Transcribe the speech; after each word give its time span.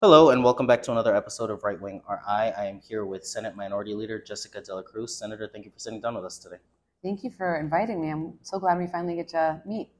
Hello, 0.00 0.30
and 0.30 0.44
welcome 0.44 0.66
back 0.66 0.80
to 0.84 0.92
another 0.92 1.16
episode 1.16 1.50
of 1.50 1.64
Right 1.64 1.80
Wing 1.80 2.02
RI. 2.08 2.16
I 2.26 2.66
am 2.66 2.80
here 2.80 3.04
with 3.04 3.26
Senate 3.26 3.56
Minority 3.56 3.94
Leader 3.94 4.22
Jessica 4.22 4.60
De 4.60 4.72
La 4.72 4.82
Cruz. 4.82 5.18
Senator, 5.18 5.50
thank 5.52 5.64
you 5.64 5.72
for 5.72 5.80
sitting 5.80 6.00
down 6.00 6.14
with 6.14 6.24
us 6.24 6.38
today. 6.38 6.58
Thank 7.02 7.24
you 7.24 7.30
for 7.30 7.58
inviting 7.58 8.00
me. 8.00 8.10
I'm 8.10 8.34
so 8.42 8.60
glad 8.60 8.78
we 8.78 8.86
finally 8.86 9.16
get 9.16 9.28
to 9.30 9.60
meet. 9.66 9.90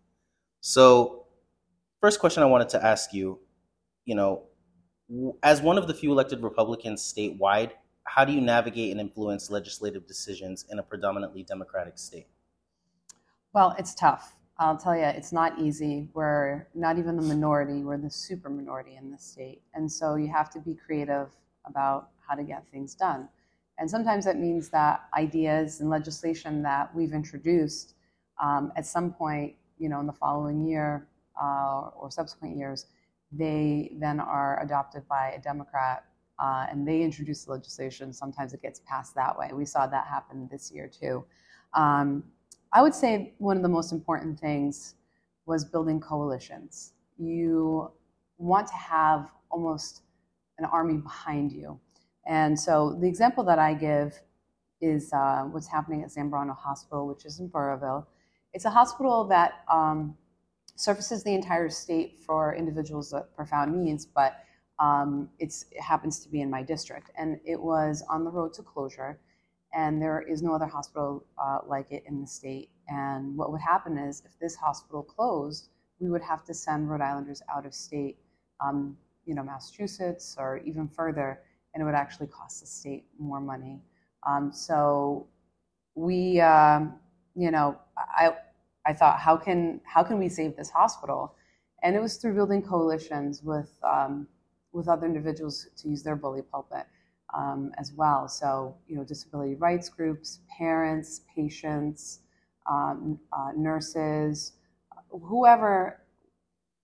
So, 0.61 1.27
first 2.01 2.21
question 2.21 2.45
I 2.45 2.47
wanted 2.47 2.69
to 2.71 2.85
ask 2.85 3.13
you 3.13 3.41
you 4.09 4.15
know, 4.15 4.45
as 5.43 5.61
one 5.61 5.77
of 5.77 5.87
the 5.87 5.95
few 5.95 6.11
elected 6.13 6.43
Republicans 6.43 7.03
statewide, 7.03 7.73
how 8.05 8.25
do 8.25 8.33
you 8.33 8.41
navigate 8.41 8.91
and 8.91 9.01
influence 9.01 9.51
legislative 9.51 10.07
decisions 10.07 10.65
in 10.71 10.79
a 10.79 10.83
predominantly 10.83 11.43
Democratic 11.43 11.99
state? 11.99 12.27
Well, 13.53 13.75
it's 13.79 13.95
tough. 13.95 14.38
I'll 14.61 14.77
tell 14.77 14.97
you, 14.97 15.05
it's 15.05 15.33
not 15.33 15.59
easy. 15.59 16.09
We're 16.15 16.67
not 16.75 16.99
even 16.99 17.17
the 17.17 17.23
minority, 17.23 17.85
we're 17.85 17.99
the 17.99 18.11
super 18.11 18.51
minority 18.51 18.97
in 18.97 19.11
this 19.11 19.23
state. 19.23 19.63
And 19.75 19.91
so 19.91 20.17
you 20.17 20.29
have 20.29 20.51
to 20.51 20.59
be 20.59 20.75
creative 20.75 21.29
about 21.65 22.09
how 22.27 22.35
to 22.35 22.43
get 22.43 22.65
things 22.73 22.95
done. 22.95 23.29
And 23.79 23.89
sometimes 23.89 24.25
that 24.25 24.39
means 24.39 24.69
that 24.71 25.05
ideas 25.17 25.81
and 25.81 25.89
legislation 25.89 26.63
that 26.63 26.93
we've 26.95 27.13
introduced 27.13 27.95
um, 28.43 28.73
at 28.77 28.85
some 28.87 29.13
point, 29.13 29.55
you 29.79 29.89
know, 29.89 30.01
in 30.01 30.07
the 30.07 30.13
following 30.13 30.67
year 30.67 31.07
uh, 31.41 31.91
or 31.97 32.11
subsequent 32.11 32.57
years, 32.57 32.87
they 33.31 33.93
then 34.01 34.19
are 34.19 34.61
adopted 34.61 35.07
by 35.07 35.31
a 35.31 35.41
Democrat 35.41 36.05
uh, 36.41 36.67
and 36.71 36.87
they 36.87 37.03
introduce 37.03 37.45
the 37.45 37.53
legislation. 37.53 38.13
Sometimes 38.13 38.53
it 38.55 38.63
gets 38.63 38.81
passed 38.89 39.15
that 39.15 39.39
way. 39.39 39.51
We 39.53 39.65
saw 39.65 39.87
that 39.87 40.07
happen 40.07 40.49
this 40.51 40.73
year 40.73 40.89
too. 40.89 41.25
Um, 41.75 42.25
I 42.73 42.83
would 42.83 42.95
say 42.95 43.35
one 43.39 43.57
of 43.57 43.63
the 43.63 43.69
most 43.69 43.93
important 43.93 44.39
things 44.39 44.95
was 45.47 45.65
building 45.65 46.01
coalitions. 46.01 46.93
You 47.17 47.91
want 48.37 48.67
to 48.69 48.75
have 48.75 49.31
almost 49.51 50.03
an 50.59 50.67
army 50.67 50.99
behind 50.99 51.53
you. 51.53 51.81
And 52.27 52.59
so 52.59 52.97
the 53.01 53.09
example 53.09 53.43
that 53.45 53.59
I 53.59 53.73
give 53.75 54.21
is 54.81 55.13
uh, 55.13 55.45
what's 55.51 55.67
happening 55.67 56.03
at 56.03 56.11
Zambarano 56.11 56.57
Hospital, 56.57 57.09
which 57.09 57.25
is 57.25 57.41
in 57.41 57.49
Burrillville. 57.49 58.07
It's 58.53 58.65
a 58.65 58.71
hospital 58.71 59.25
that 59.29 59.65
um, 59.73 60.17
the 60.77 61.35
entire 61.35 61.71
state 61.71 62.19
for 62.25 62.55
individuals 62.55 63.13
with 63.13 63.35
profound 63.35 63.75
needs, 63.75 64.07
but 64.07 64.45
um, 64.79 65.29
it 65.39 65.53
happens 65.81 66.21
to 66.21 66.29
be 66.29 66.41
in 66.41 66.51
my 66.51 66.63
district. 66.63 67.11
And 67.19 67.41
it 67.45 67.61
was 67.61 68.05
on 68.09 68.25
the 68.25 68.31
road 68.31 68.53
to 68.55 68.63
closure 68.63 69.19
and 69.75 70.01
there 70.01 70.23
is 70.23 70.43
no 70.43 70.55
other 70.55 70.67
hospital 70.67 71.25
uh, 71.43 71.59
like 71.67 71.91
it 71.93 72.05
in 72.07 72.21
the 72.21 72.27
state. 72.27 72.71
And 72.89 73.37
what 73.37 73.53
would 73.53 73.61
happen 73.61 73.99
is 73.99 74.23
if 74.25 74.39
this 74.39 74.57
hospital 74.57 75.03
closed, 75.03 75.69
we 76.01 76.09
would 76.09 76.23
have 76.23 76.45
to 76.45 76.55
send 76.55 76.89
Rhode 76.89 77.01
Islanders 77.01 77.43
out 77.55 77.67
of 77.67 77.75
state, 77.75 78.17
um, 78.65 78.97
you 79.27 79.35
know, 79.35 79.43
Massachusetts 79.43 80.37
or 80.39 80.59
even 80.65 80.89
further, 80.89 81.41
and 81.75 81.83
it 81.83 81.85
would 81.85 81.95
actually 81.95 82.29
cost 82.29 82.61
the 82.61 82.67
state 82.67 83.05
more 83.19 83.41
money. 83.41 83.81
Um, 84.27 84.53
so 84.53 85.27
we, 85.95 86.41
um, 86.41 86.95
you 87.35 87.51
know, 87.51 87.79
I, 87.97 88.35
I 88.87 88.93
thought, 88.95 89.19
how 89.19 89.37
can 89.37 89.81
how 89.85 90.03
can 90.03 90.19
we 90.19 90.29
save 90.29 90.57
this 90.57 90.71
hospital? 90.71 91.35
And 91.83 91.95
it 91.95 92.01
was 92.01 92.17
through 92.17 92.35
building 92.35 92.63
coalitions 92.63 93.43
with 93.43 93.71
um, 93.83 94.27
with 94.73 94.89
other 94.89 95.07
individuals 95.07 95.69
to 95.77 95.89
use 95.89 96.03
their 96.03 96.17
bully 96.17 96.43
pulpit 96.43 96.87
um, 97.35 97.73
as 97.79 97.93
well. 97.93 98.29
So, 98.29 98.77
you 98.87 98.97
know, 98.97 99.05
disability 99.05 99.55
rights 99.55 99.89
groups, 99.89 100.41
parents, 100.57 101.23
patients, 101.35 102.21
um, 102.71 103.19
uh, 103.33 103.53
nurses, 103.57 104.53
whoever 105.11 106.01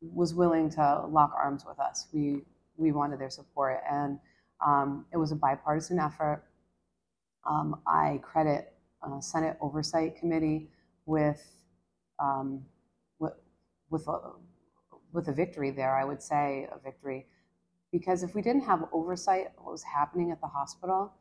was 0.01 0.35
willing 0.35 0.71
to 0.71 1.07
lock 1.09 1.33
arms 1.37 1.65
with 1.67 1.79
us. 1.79 2.07
We 2.13 2.43
we 2.77 2.93
wanted 2.93 3.21
their 3.21 3.31
support, 3.31 3.81
and 3.91 4.19
um, 4.65 5.07
it 5.13 5.17
was 5.17 5.33
a 5.33 5.37
bipartisan 5.37 5.99
effort. 5.99 6.45
Um, 7.49 7.81
I 7.87 8.21
credit 8.23 8.73
uh, 9.03 9.21
Senate 9.21 9.57
Oversight 9.61 10.17
Committee 10.17 10.71
with 11.07 11.43
um, 12.19 12.65
with 13.19 13.35
with 13.91 14.07
a, 14.09 14.33
with 15.13 15.29
a 15.29 15.33
victory 15.33 15.71
there. 15.71 15.97
I 15.97 16.05
would 16.05 16.23
say 16.23 16.69
a 16.73 16.79
victory 16.79 17.27
because 17.95 18.25
if 18.25 18.35
we 18.35 18.43
didn't 18.43 18.63
have 18.63 18.89
oversight 18.93 19.47
of 19.57 19.65
what 19.65 19.71
was 19.71 19.85
happening 19.85 20.33
at 20.33 20.41
the 20.41 20.49
hospital, 20.49 21.13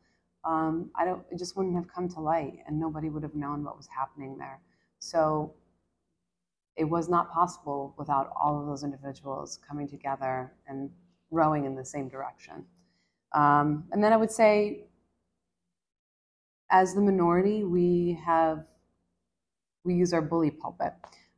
um, 0.43 0.89
I 0.95 1.05
don't, 1.05 1.21
it 1.31 1.37
just 1.37 1.55
wouldn't 1.55 1.75
have 1.75 1.87
come 1.87 2.09
to 2.09 2.19
light 2.19 2.57
and 2.65 2.79
nobody 2.79 3.09
would 3.09 3.21
have 3.21 3.35
known 3.35 3.63
what 3.63 3.77
was 3.77 3.87
happening 3.95 4.39
there. 4.39 4.59
So 4.97 5.53
it 6.75 6.85
was 6.85 7.09
not 7.09 7.31
possible 7.31 7.93
without 7.95 8.33
all 8.35 8.59
of 8.59 8.65
those 8.65 8.83
individuals 8.83 9.59
coming 9.69 9.87
together 9.87 10.51
and 10.67 10.89
rowing 11.29 11.65
in 11.65 11.75
the 11.75 11.85
same 11.85 12.09
direction. 12.09 12.65
Um, 13.33 13.83
and 13.91 14.03
then 14.03 14.11
I 14.11 14.17
would 14.17 14.31
say, 14.31 14.85
as 16.71 16.95
the 16.95 17.01
minority, 17.01 17.63
we 17.63 18.19
have, 18.25 18.65
we 19.83 19.93
use 19.93 20.11
our 20.11 20.23
bully 20.23 20.49
pulpit. 20.49 20.93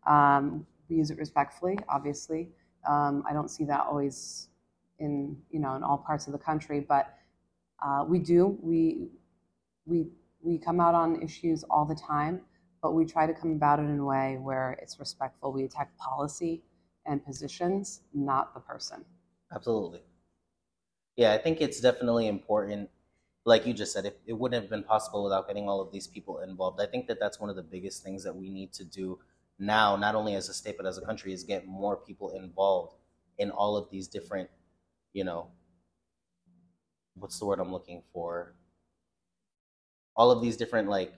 Um, 0.08 0.66
we 0.88 0.96
use 0.96 1.12
it 1.12 1.18
respectfully, 1.18 1.78
obviously. 1.90 2.48
Um, 2.90 3.22
I 3.30 3.34
don't 3.34 3.50
see 3.50 3.66
that 3.66 3.82
always 3.82 4.48
in 5.00 5.38
you 5.50 5.60
know 5.60 5.76
in 5.76 5.84
all 5.84 5.98
parts 5.98 6.28
of 6.28 6.34
the 6.34 6.40
country, 6.40 6.80
but 6.80 7.18
uh, 7.84 8.06
we 8.08 8.20
do 8.20 8.58
we 8.62 9.10
we 9.86 10.08
we 10.42 10.58
come 10.58 10.80
out 10.80 10.96
on 10.96 11.22
issues 11.22 11.64
all 11.70 11.86
the 11.86 11.96
time, 11.96 12.42
but 12.82 12.94
we 12.94 13.06
try 13.06 13.26
to 13.26 13.34
come 13.34 13.52
about 13.52 13.80
it 13.80 13.84
in 13.84 14.00
a 14.00 14.06
way 14.06 14.38
where 14.42 14.78
it's 14.82 15.00
respectful. 15.00 15.52
We 15.52 15.64
attack 15.64 15.98
policy 15.98 16.64
and 17.06 17.24
positions, 17.26 18.02
not 18.14 18.54
the 18.54 18.60
person. 18.60 19.06
Absolutely. 19.54 20.02
Yeah, 21.16 21.34
I 21.34 21.38
think 21.38 21.62
it's 21.62 21.80
definitely 21.80 22.28
important. 22.28 22.90
Like 23.46 23.66
you 23.66 23.74
just 23.74 23.94
said, 23.94 24.06
it, 24.06 24.20
it 24.26 24.34
wouldn't 24.34 24.62
have 24.62 24.70
been 24.70 24.84
possible 24.84 25.24
without 25.24 25.48
getting 25.48 25.70
all 25.70 25.80
of 25.80 25.92
these 25.92 26.08
people 26.08 26.40
involved. 26.40 26.82
I 26.82 26.88
think 26.88 27.08
that 27.08 27.20
that's 27.20 27.40
one 27.40 27.50
of 27.50 27.56
the 27.56 27.64
biggest 27.64 28.04
things 28.04 28.24
that 28.24 28.36
we 28.36 28.50
need 28.50 28.74
to 28.74 28.84
do 28.84 29.20
now, 29.58 29.96
not 29.96 30.16
only 30.16 30.36
as 30.36 30.50
a 30.50 30.54
state 30.54 30.78
but 30.78 30.86
as 30.86 30.98
a 30.98 31.02
country, 31.02 31.32
is 31.32 31.44
get 31.44 31.66
more 31.66 31.96
people 31.96 32.32
involved 32.32 32.96
in 33.38 33.52
all 33.52 33.78
of 33.78 33.90
these 33.90 34.08
different 34.08 34.50
you 35.16 35.24
know, 35.24 35.48
what's 37.16 37.40
the 37.40 37.46
word 37.46 37.60
I'm 37.60 37.72
looking 37.72 38.04
for? 38.12 38.54
All 40.16 40.30
of 40.30 40.42
these 40.42 40.58
different 40.58 40.90
like 40.90 41.14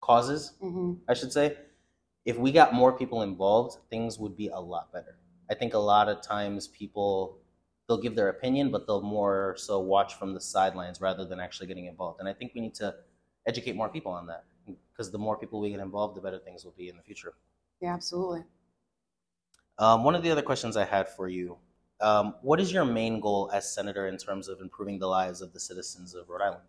causes, 0.00 0.54
mm-hmm. 0.62 0.94
I 1.08 1.14
should 1.14 1.32
say. 1.32 1.56
If 2.24 2.38
we 2.38 2.50
got 2.50 2.72
more 2.72 2.92
people 2.92 3.22
involved, 3.22 3.76
things 3.90 4.18
would 4.18 4.36
be 4.36 4.48
a 4.48 4.58
lot 4.58 4.92
better. 4.92 5.18
I 5.50 5.54
think 5.54 5.74
a 5.74 5.78
lot 5.78 6.08
of 6.08 6.22
times 6.22 6.68
people 6.68 7.38
they'll 7.86 8.00
give 8.00 8.16
their 8.16 8.30
opinion, 8.30 8.70
but 8.70 8.86
they'll 8.86 9.02
more 9.02 9.54
so 9.58 9.80
watch 9.80 10.14
from 10.14 10.32
the 10.32 10.40
sidelines 10.40 11.00
rather 11.00 11.26
than 11.26 11.40
actually 11.40 11.66
getting 11.66 11.86
involved. 11.86 12.20
And 12.20 12.28
I 12.28 12.32
think 12.32 12.52
we 12.54 12.62
need 12.62 12.74
to 12.76 12.94
educate 13.46 13.76
more 13.76 13.90
people 13.90 14.12
on 14.12 14.26
that 14.28 14.44
because 14.92 15.10
the 15.10 15.18
more 15.18 15.36
people 15.36 15.60
we 15.60 15.70
get 15.70 15.80
involved, 15.80 16.16
the 16.16 16.22
better 16.22 16.38
things 16.38 16.64
will 16.64 16.74
be 16.78 16.88
in 16.88 16.96
the 16.96 17.02
future. 17.02 17.34
Yeah, 17.82 17.92
absolutely. 17.92 18.44
Um, 19.78 20.04
one 20.04 20.14
of 20.14 20.22
the 20.22 20.30
other 20.30 20.42
questions 20.42 20.76
I 20.76 20.84
had 20.84 21.08
for 21.08 21.28
you 21.28 21.58
um, 22.02 22.34
what 22.42 22.60
is 22.60 22.72
your 22.72 22.84
main 22.84 23.20
goal 23.20 23.50
as 23.52 23.72
senator 23.72 24.06
in 24.06 24.16
terms 24.18 24.48
of 24.48 24.60
improving 24.60 24.98
the 24.98 25.06
lives 25.06 25.40
of 25.40 25.52
the 25.52 25.60
citizens 25.60 26.14
of 26.14 26.28
Rhode 26.28 26.42
Island? 26.42 26.62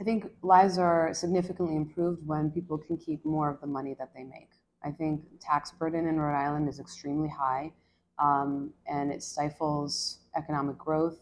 I 0.00 0.04
think 0.04 0.32
lives 0.42 0.78
are 0.78 1.12
significantly 1.12 1.76
improved 1.76 2.26
when 2.26 2.50
people 2.50 2.78
can 2.78 2.96
keep 2.96 3.24
more 3.24 3.50
of 3.50 3.60
the 3.60 3.66
money 3.66 3.94
that 3.98 4.14
they 4.14 4.24
make. 4.24 4.48
I 4.82 4.90
think 4.90 5.22
tax 5.40 5.72
burden 5.72 6.06
in 6.06 6.18
Rhode 6.18 6.36
Island 6.36 6.68
is 6.68 6.80
extremely 6.80 7.28
high, 7.28 7.72
um, 8.18 8.72
and 8.86 9.12
it 9.12 9.22
stifles 9.22 10.20
economic 10.34 10.78
growth. 10.78 11.18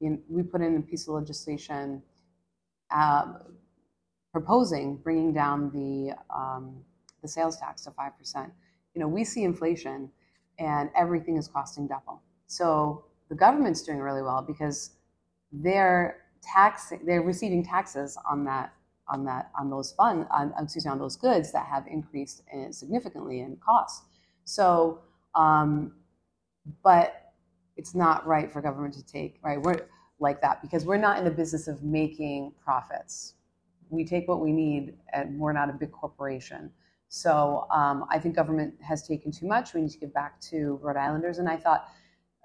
We 0.00 0.42
put 0.42 0.62
in 0.62 0.76
a 0.76 0.82
piece 0.82 1.06
of 1.06 1.14
legislation 1.14 2.02
uh, 2.90 3.34
proposing 4.32 4.96
bringing 4.96 5.32
down 5.32 5.70
the 5.70 6.14
um, 6.34 6.84
the 7.22 7.28
sales 7.28 7.58
tax 7.58 7.84
to 7.84 7.90
five 7.90 8.16
percent. 8.18 8.52
You 8.94 9.00
know, 9.00 9.08
we 9.08 9.24
see 9.24 9.44
inflation 9.44 10.10
and 10.58 10.90
everything 10.96 11.36
is 11.36 11.48
costing 11.48 11.86
double. 11.86 12.22
So 12.46 13.04
the 13.28 13.34
government's 13.34 13.82
doing 13.82 13.98
really 13.98 14.22
well 14.22 14.42
because 14.42 14.90
they're 15.52 16.22
taxing, 16.42 17.00
they're 17.04 17.22
receiving 17.22 17.64
taxes 17.64 18.16
on 18.28 18.44
that 18.44 18.72
on 19.08 19.24
that 19.24 19.50
on 19.58 19.68
those 19.68 19.92
fund 19.92 20.26
on, 20.30 20.52
excuse 20.58 20.86
me 20.86 20.90
on 20.90 20.98
those 20.98 21.16
goods 21.16 21.52
that 21.52 21.66
have 21.66 21.86
increased 21.86 22.42
in, 22.52 22.72
significantly 22.72 23.40
in 23.40 23.56
cost. 23.56 24.04
So, 24.44 25.00
um, 25.34 25.92
but 26.82 27.32
it's 27.76 27.94
not 27.94 28.26
right 28.26 28.50
for 28.50 28.62
government 28.62 28.94
to 28.94 29.04
take 29.04 29.38
right 29.42 29.60
we're 29.60 29.86
like 30.20 30.40
that 30.40 30.62
because 30.62 30.84
we're 30.84 30.96
not 30.96 31.18
in 31.18 31.24
the 31.24 31.30
business 31.30 31.68
of 31.68 31.82
making 31.82 32.52
profits. 32.62 33.34
We 33.90 34.04
take 34.04 34.26
what 34.26 34.40
we 34.40 34.52
need, 34.52 34.94
and 35.12 35.38
we're 35.38 35.52
not 35.52 35.68
a 35.68 35.72
big 35.72 35.92
corporation. 35.92 36.70
So 37.08 37.66
um, 37.70 38.06
I 38.10 38.18
think 38.18 38.34
government 38.34 38.74
has 38.82 39.06
taken 39.06 39.30
too 39.30 39.46
much. 39.46 39.74
We 39.74 39.82
need 39.82 39.90
to 39.90 39.98
give 39.98 40.12
back 40.12 40.40
to 40.50 40.78
Rhode 40.82 40.96
Islanders. 40.96 41.38
And 41.38 41.48
I 41.48 41.56
thought, 41.56 41.88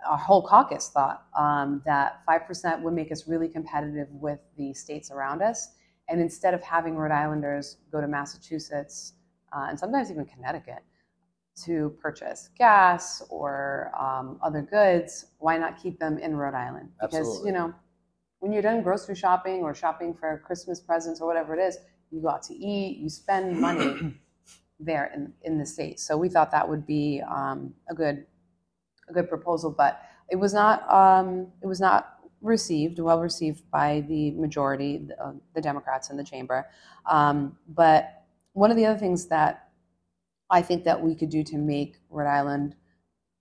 our 0.08 0.18
whole 0.18 0.42
caucus 0.42 0.90
thought 0.90 1.26
um, 1.38 1.82
that 1.86 2.22
5% 2.26 2.82
would 2.84 2.94
make 2.94 3.12
us 3.12 3.28
really 3.28 3.50
competitive 3.50 4.08
with 4.12 4.40
the 4.58 4.74
states 4.74 5.12
around 5.12 5.42
us. 5.42 5.72
And 6.08 6.22
instead 6.22 6.54
of 6.54 6.64
having 6.64 6.96
Rhode 6.96 7.12
Islanders 7.12 7.78
go 7.92 8.00
to 8.00 8.08
Massachusetts 8.08 9.14
uh, 9.52 9.68
and 9.70 9.78
sometimes 9.78 10.10
even 10.10 10.26
Connecticut, 10.26 10.84
to 11.66 11.96
purchase 12.02 12.50
gas 12.58 13.22
or 13.30 13.92
um, 14.00 14.40
other 14.42 14.62
goods, 14.62 15.26
why 15.40 15.58
not 15.58 15.82
keep 15.82 16.00
them 16.00 16.18
in 16.18 16.36
Rhode 16.36 16.54
Island? 16.54 16.90
Because 17.02 17.20
Absolutely. 17.20 17.48
you 17.48 17.58
know, 17.58 17.74
when 18.40 18.52
you're 18.52 18.62
done 18.62 18.82
grocery 18.82 19.16
shopping 19.16 19.62
or 19.62 19.74
shopping 19.74 20.14
for 20.14 20.42
Christmas 20.46 20.80
presents 20.80 21.22
or 21.22 21.28
whatever 21.28 21.56
it 21.56 21.62
is, 21.62 21.78
you 22.12 22.22
go 22.22 22.30
out 22.30 22.44
to 22.44 22.54
eat, 22.54 22.98
you 22.98 23.10
spend 23.10 23.60
money 23.60 24.16
there 24.80 25.12
in, 25.14 25.34
in 25.44 25.58
the 25.58 25.66
state. 25.66 26.00
So 26.00 26.18
we 26.18 26.30
thought 26.30 26.52
that 26.52 26.68
would 26.68 26.86
be 26.86 27.22
um, 27.30 27.74
a 27.90 27.94
good 27.94 28.26
a 29.10 29.14
good 29.14 29.28
proposal, 29.28 29.74
but 29.76 30.02
it 30.30 30.36
was 30.36 30.54
not 30.54 30.92
um, 30.92 31.48
it 31.62 31.68
was 31.68 31.80
not 31.80 32.20
received 32.42 33.00
well 33.00 33.20
received 33.20 33.70
by 33.70 34.02
the 34.08 34.32
majority, 34.32 34.98
the, 34.98 35.22
uh, 35.22 35.34
the 35.56 35.62
Democrats 35.62 36.10
in 36.10 36.18
the 36.18 36.24
chamber. 36.24 36.68
Um, 37.10 37.58
but 37.68 38.24
one 38.54 38.72
of 38.72 38.78
the 38.78 38.86
other 38.86 39.00
things 39.00 39.28
that 39.28 39.70
I 40.50 40.62
think 40.62 40.84
that 40.86 41.02
we 41.02 41.16
could 41.16 41.30
do 41.30 41.44
to 41.44 41.58
make 41.58 41.98
Rhode 42.10 42.30
Island 42.30 42.76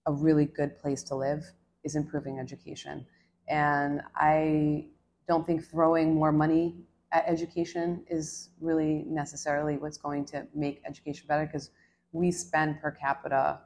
a 0.07 0.13
really 0.13 0.47
good 0.47 0.79
place 0.79 1.03
to 1.05 1.15
live 1.15 1.45
is 1.85 1.95
improving 1.95 2.39
education. 2.39 3.07
And 3.49 4.03
I 4.15 4.87
don't 5.27 5.47
think 5.47 5.65
throwing 5.65 6.15
more 6.15 6.33
money 6.33 6.75
education 7.13 8.05
is 8.09 8.51
really 8.61 9.05
necessarily 9.07 9.77
what's 9.77 9.99
going 9.99 10.25
to 10.27 10.47
make 10.55 10.83
education 10.87 11.27
better 11.27 11.47
because 11.47 11.71
we 12.13 12.31
spend 12.31 12.81
per 12.81 12.91
capita 12.91 13.61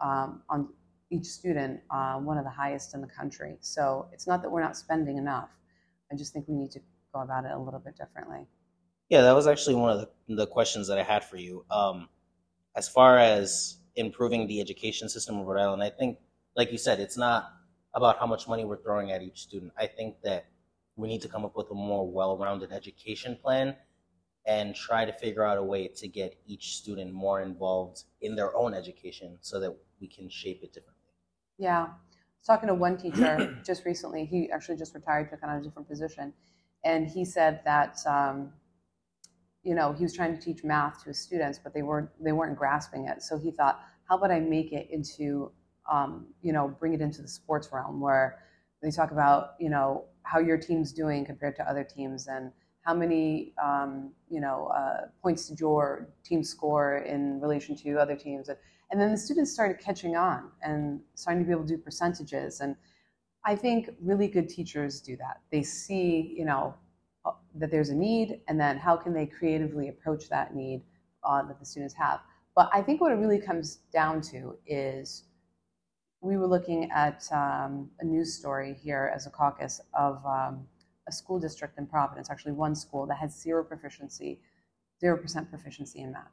um, 0.00 0.42
on 0.48 0.68
each 1.10 1.26
student 1.26 1.80
uh, 1.90 2.16
one 2.16 2.38
of 2.38 2.44
the 2.44 2.50
highest 2.50 2.94
in 2.94 3.00
the 3.00 3.06
country. 3.06 3.56
So 3.60 4.08
it's 4.12 4.26
not 4.26 4.42
that 4.42 4.50
we're 4.50 4.62
not 4.62 4.76
spending 4.76 5.18
enough. 5.18 5.50
I 6.10 6.16
just 6.16 6.32
think 6.32 6.46
we 6.48 6.54
need 6.54 6.70
to 6.72 6.80
go 7.12 7.20
about 7.20 7.44
it 7.44 7.52
a 7.52 7.58
little 7.58 7.80
bit 7.80 7.96
differently. 7.96 8.46
Yeah, 9.08 9.22
that 9.22 9.34
was 9.34 9.46
actually 9.46 9.76
one 9.76 9.92
of 9.92 10.00
the, 10.00 10.34
the 10.34 10.46
questions 10.46 10.88
that 10.88 10.98
I 10.98 11.02
had 11.02 11.24
for 11.24 11.36
you. 11.36 11.64
Um, 11.70 12.08
as 12.74 12.88
far 12.88 13.18
as 13.18 13.78
improving 13.94 14.46
the 14.46 14.60
education 14.60 15.08
system 15.08 15.38
of 15.38 15.46
Rhode 15.46 15.60
Island, 15.60 15.82
I 15.82 15.90
think, 15.90 16.18
like 16.56 16.72
you 16.72 16.78
said, 16.78 16.98
it's 16.98 17.16
not 17.16 17.52
about 17.94 18.18
how 18.18 18.26
much 18.26 18.48
money 18.48 18.64
we're 18.64 18.82
throwing 18.82 19.12
at 19.12 19.22
each 19.22 19.40
student. 19.40 19.72
I 19.78 19.86
think 19.86 20.16
that 20.22 20.46
we 20.96 21.08
need 21.08 21.22
to 21.22 21.28
come 21.28 21.44
up 21.44 21.56
with 21.56 21.70
a 21.70 21.74
more 21.74 22.10
well-rounded 22.10 22.72
education 22.72 23.36
plan 23.40 23.76
and 24.46 24.74
try 24.74 25.04
to 25.04 25.12
figure 25.12 25.44
out 25.44 25.58
a 25.58 25.62
way 25.62 25.88
to 25.88 26.08
get 26.08 26.36
each 26.46 26.76
student 26.76 27.12
more 27.12 27.42
involved 27.42 28.04
in 28.20 28.36
their 28.36 28.56
own 28.56 28.74
education 28.74 29.36
so 29.40 29.60
that 29.60 29.76
we 30.00 30.06
can 30.06 30.28
shape 30.28 30.62
it 30.62 30.72
differently. 30.72 31.12
Yeah. 31.58 31.82
I 31.82 31.88
was 31.88 32.46
talking 32.46 32.68
to 32.68 32.74
one 32.74 32.96
teacher 32.96 33.58
just 33.64 33.84
recently. 33.84 34.24
He 34.24 34.50
actually 34.50 34.76
just 34.76 34.94
retired, 34.94 35.30
took 35.30 35.42
on 35.42 35.56
a 35.56 35.62
different 35.62 35.88
position. 35.88 36.32
And 36.84 37.08
he 37.08 37.24
said 37.24 37.60
that, 37.64 37.98
um, 38.06 38.52
you 39.64 39.74
know, 39.74 39.92
he 39.92 40.04
was 40.04 40.14
trying 40.14 40.36
to 40.36 40.40
teach 40.40 40.62
math 40.62 41.02
to 41.02 41.08
his 41.08 41.18
students, 41.18 41.58
but 41.58 41.74
they 41.74 41.82
weren't, 41.82 42.08
they 42.22 42.32
weren't 42.32 42.56
grasping 42.56 43.08
it. 43.08 43.22
So 43.22 43.36
he 43.36 43.50
thought, 43.50 43.80
how 44.08 44.16
about 44.16 44.30
I 44.30 44.38
make 44.38 44.72
it 44.72 44.88
into, 44.90 45.50
um, 45.90 46.28
you 46.40 46.52
know, 46.52 46.68
bring 46.68 46.94
it 46.94 47.00
into 47.00 47.20
the 47.20 47.28
sports 47.28 47.70
realm 47.72 48.00
where 48.00 48.38
they 48.80 48.92
talk 48.92 49.10
about, 49.10 49.54
you 49.58 49.70
know, 49.70 50.04
how 50.26 50.40
your 50.40 50.58
team's 50.58 50.92
doing 50.92 51.24
compared 51.24 51.54
to 51.56 51.70
other 51.70 51.84
teams 51.84 52.26
and 52.26 52.50
how 52.82 52.94
many, 52.94 53.52
um, 53.62 54.12
you 54.28 54.40
know, 54.40 54.66
uh, 54.66 55.06
points 55.22 55.48
did 55.48 55.58
your 55.58 56.08
team 56.24 56.42
score 56.42 56.98
in 56.98 57.40
relation 57.40 57.76
to 57.76 57.96
other 57.96 58.16
teams. 58.16 58.48
And, 58.48 58.58
and 58.90 59.00
then 59.00 59.10
the 59.10 59.16
students 59.16 59.52
started 59.52 59.78
catching 59.78 60.16
on 60.16 60.50
and 60.62 61.00
starting 61.14 61.42
to 61.42 61.46
be 61.46 61.52
able 61.52 61.66
to 61.66 61.76
do 61.76 61.78
percentages. 61.78 62.60
And 62.60 62.76
I 63.44 63.56
think 63.56 63.90
really 64.00 64.28
good 64.28 64.48
teachers 64.48 65.00
do 65.00 65.16
that. 65.16 65.40
They 65.50 65.62
see, 65.62 66.34
you 66.36 66.44
know, 66.44 66.74
uh, 67.24 67.32
that 67.56 67.70
there's 67.70 67.90
a 67.90 67.94
need, 67.94 68.40
and 68.48 68.60
then 68.60 68.78
how 68.78 68.96
can 68.96 69.12
they 69.12 69.26
creatively 69.26 69.88
approach 69.88 70.28
that 70.28 70.54
need 70.54 70.82
uh, 71.24 71.42
that 71.42 71.58
the 71.58 71.66
students 71.66 71.94
have. 71.94 72.20
But 72.54 72.70
I 72.72 72.82
think 72.82 73.00
what 73.00 73.12
it 73.12 73.16
really 73.16 73.40
comes 73.40 73.76
down 73.92 74.20
to 74.32 74.56
is 74.66 75.24
we 76.26 76.36
were 76.36 76.46
looking 76.46 76.90
at 76.90 77.26
um, 77.32 77.90
a 78.00 78.04
news 78.04 78.34
story 78.34 78.74
here 78.82 79.12
as 79.14 79.26
a 79.26 79.30
caucus 79.30 79.80
of 79.94 80.24
um, 80.26 80.66
a 81.08 81.12
school 81.12 81.38
district 81.38 81.78
in 81.78 81.86
Providence, 81.86 82.30
actually 82.30 82.52
one 82.52 82.74
school 82.74 83.06
that 83.06 83.18
has 83.18 83.40
zero 83.40 83.62
proficiency, 83.62 84.40
zero 85.00 85.16
percent 85.16 85.48
proficiency 85.48 86.00
in 86.00 86.12
math. 86.12 86.32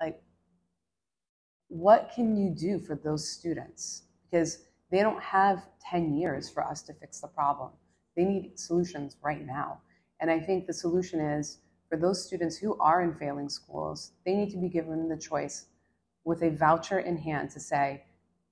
Like, 0.00 0.22
what 1.68 2.10
can 2.14 2.36
you 2.36 2.50
do 2.50 2.78
for 2.78 2.94
those 2.94 3.28
students? 3.28 4.02
Because 4.30 4.58
they 4.90 5.00
don't 5.00 5.22
have 5.22 5.66
10 5.88 6.16
years 6.16 6.50
for 6.50 6.62
us 6.64 6.82
to 6.82 6.92
fix 6.92 7.20
the 7.20 7.28
problem. 7.28 7.70
They 8.16 8.24
need 8.24 8.58
solutions 8.58 9.16
right 9.22 9.46
now. 9.46 9.80
And 10.20 10.30
I 10.30 10.40
think 10.40 10.66
the 10.66 10.72
solution 10.72 11.20
is 11.20 11.58
for 11.88 11.96
those 11.96 12.24
students 12.24 12.56
who 12.56 12.76
are 12.78 13.02
in 13.02 13.14
failing 13.14 13.48
schools, 13.48 14.12
they 14.26 14.34
need 14.34 14.50
to 14.50 14.58
be 14.58 14.68
given 14.68 15.08
the 15.08 15.16
choice 15.16 15.66
with 16.24 16.42
a 16.42 16.50
voucher 16.50 16.98
in 16.98 17.16
hand 17.16 17.50
to 17.50 17.60
say, 17.60 18.02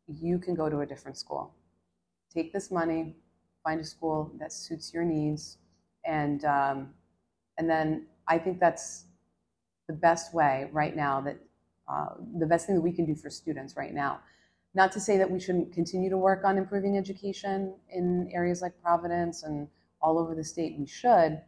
you 0.09 0.39
can 0.39 0.55
go 0.55 0.69
to 0.69 0.81
a 0.81 0.87
different 0.87 1.17
school. 1.17 1.55
Take 2.33 2.53
this 2.53 2.71
money, 2.71 3.17
find 3.63 3.81
a 3.81 3.85
school 3.85 4.33
that 4.39 4.53
suits 4.53 4.93
your 4.93 5.05
needs, 5.05 5.59
and 6.05 6.45
um, 6.45 6.95
and 7.59 7.69
then 7.69 8.07
I 8.27 8.39
think 8.39 8.61
that's 8.61 9.05
the 9.87 9.95
best 9.95 10.35
way 10.35 10.69
right 10.73 10.95
now 10.95 11.21
that 11.23 11.39
uh, 11.89 12.15
the 12.39 12.47
best 12.47 12.67
thing 12.67 12.75
that 12.75 12.83
we 12.83 12.93
can 12.93 13.05
do 13.05 13.15
for 13.15 13.31
students 13.31 13.77
right 13.77 13.95
now. 13.95 14.21
Not 14.75 14.93
to 14.93 15.01
say 15.01 15.17
that 15.17 15.31
we 15.31 15.41
shouldn't 15.41 15.73
continue 15.73 16.11
to 16.11 16.19
work 16.19 16.45
on 16.45 16.59
improving 16.59 16.99
education 16.99 17.75
in 17.91 18.31
areas 18.33 18.61
like 18.61 18.81
Providence 18.83 19.43
and 19.43 19.67
all 20.01 20.19
over 20.19 20.35
the 20.35 20.45
state. 20.45 20.77
We 20.79 20.87
should, 20.87 21.41